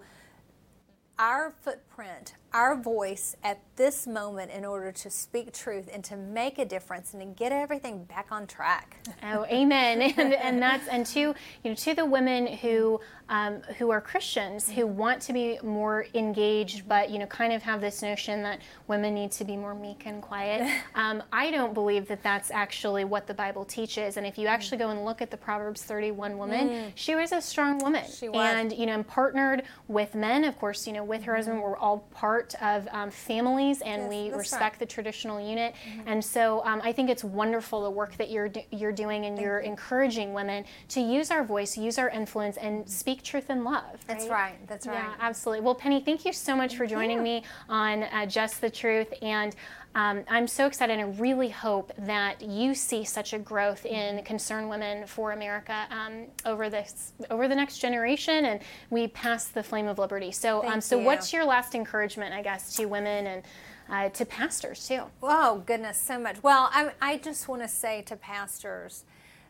[1.18, 6.58] our footprint, our voice at this moment in order to speak truth and to make
[6.58, 8.98] a difference and to get everything back on track.
[9.24, 10.02] Oh, amen.
[10.18, 13.00] and, and that's and to you know to the women who
[13.30, 17.62] um, who are Christians who want to be more engaged, but you know kind of
[17.64, 20.68] have this notion that women need to be more meek and quiet.
[20.96, 24.18] Um, I don't believe that that's actually what the Bible teaches.
[24.18, 26.92] And if you actually go and look at the Proverbs 31 woman, mm.
[26.96, 28.04] she was a strong woman.
[28.10, 28.38] She was.
[28.38, 30.44] And you know, and partnered with men.
[30.44, 34.10] Of course, you know, with her husband, we're all part of um, families, and yes,
[34.10, 34.80] we respect right.
[34.80, 35.74] the traditional unit.
[35.88, 36.08] Mm-hmm.
[36.08, 39.38] And so, um, I think it's wonderful the work that you're do- you're doing, and
[39.38, 39.70] Thank you're you.
[39.70, 43.84] encouraging women to use our voice, use our influence, and speak truth in love.
[43.84, 44.00] Right?
[44.08, 44.68] That's right.
[44.68, 44.94] That's right.
[44.94, 45.64] Yeah, absolutely.
[45.64, 49.56] Well, Penny, thank you so much for joining me on uh, Just the Truth, and
[49.96, 54.70] um, I'm so excited and really hope that you see such a growth in Concerned
[54.70, 58.60] Women for America um, over this over the next generation, and
[58.92, 60.32] we pass the flame of liberty.
[60.32, 63.44] So, um, so what's your last encouragement, I guess, to women and
[63.90, 65.04] uh, to pastors too?
[65.24, 66.44] Oh goodness, so much.
[66.44, 69.04] Well, I, I just want to say to pastors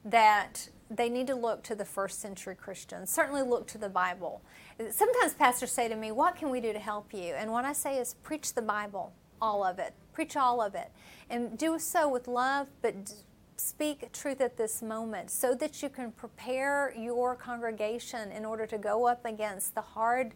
[0.06, 3.10] that they need to look to the first century Christians.
[3.10, 4.42] Certainly, look to the Bible.
[4.92, 7.74] Sometimes pastors say to me, "What can we do to help you?" And what I
[7.74, 9.94] say is, preach the Bible all of it.
[10.14, 10.92] Preach all of it.
[11.30, 12.96] And do so with love, but
[13.58, 18.78] speak truth at this moment so that you can prepare your congregation in order to
[18.78, 20.34] go up against the hard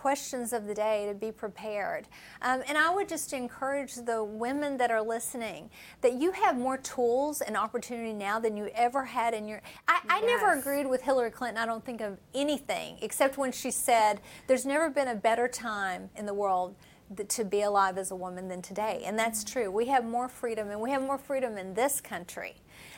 [0.00, 2.08] questions of the day to be prepared.
[2.40, 5.68] Um, and I would just encourage the women that are listening
[6.00, 9.60] that you have more tools and opportunity now than you ever had in your.
[9.88, 10.04] I, yes.
[10.08, 14.22] I never agreed with Hillary Clinton, I don't think of anything except when she said,
[14.46, 16.76] There's never been a better time in the world
[17.28, 19.02] to be alive as a woman than today.
[19.04, 19.60] And that's mm-hmm.
[19.60, 19.70] true.
[19.70, 22.54] We have more freedom, and we have more freedom in this country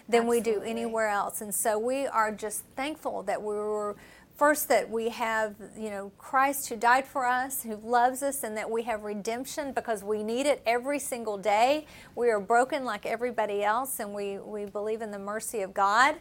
[0.09, 0.53] than Absolutely.
[0.53, 1.41] we do anywhere else.
[1.41, 3.97] And so we are just thankful that we were
[4.37, 8.57] first that we have you know christ who died for us who loves us and
[8.57, 13.07] that we have redemption because we need it every single day we are broken like
[13.07, 16.17] everybody else and we, we believe in the mercy of god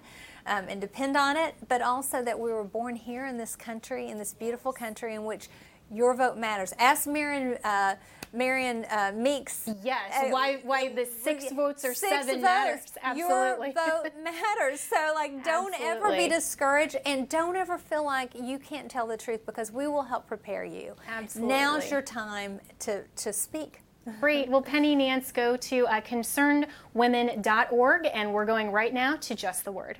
[0.45, 4.09] um, and depend on it but also that we were born here in this country
[4.09, 5.47] in this beautiful country in which
[5.91, 6.73] your vote matters.
[6.79, 7.95] Ask Marin uh,
[8.33, 9.69] Marion uh, Meeks.
[9.83, 10.25] Yes.
[10.25, 12.81] uh, why why the six votes or six seven votes, matters?
[13.01, 13.73] Absolutely.
[13.75, 14.79] Your vote matters.
[14.79, 19.17] So like, don't ever be discouraged, and don't ever feel like you can't tell the
[19.17, 20.95] truth because we will help prepare you.
[21.07, 21.53] Absolutely.
[21.53, 23.81] Now's your time to to speak.
[24.19, 24.49] Great.
[24.49, 29.71] Well, Penny Nance, go to uh, concernedwomen.org, and we're going right now to just the
[29.71, 29.99] word.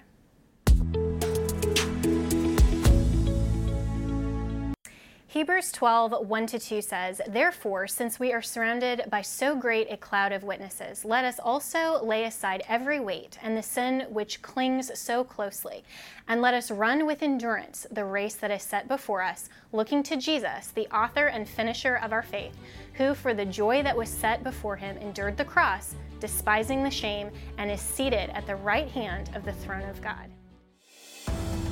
[5.32, 9.96] Hebrews 12, 1 to 2 says, Therefore, since we are surrounded by so great a
[9.96, 14.92] cloud of witnesses, let us also lay aside every weight and the sin which clings
[15.00, 15.86] so closely,
[16.28, 20.18] and let us run with endurance the race that is set before us, looking to
[20.18, 22.58] Jesus, the author and finisher of our faith,
[22.96, 27.32] who for the joy that was set before him endured the cross, despising the shame,
[27.58, 30.30] and is seated at the right hand of the throne of God.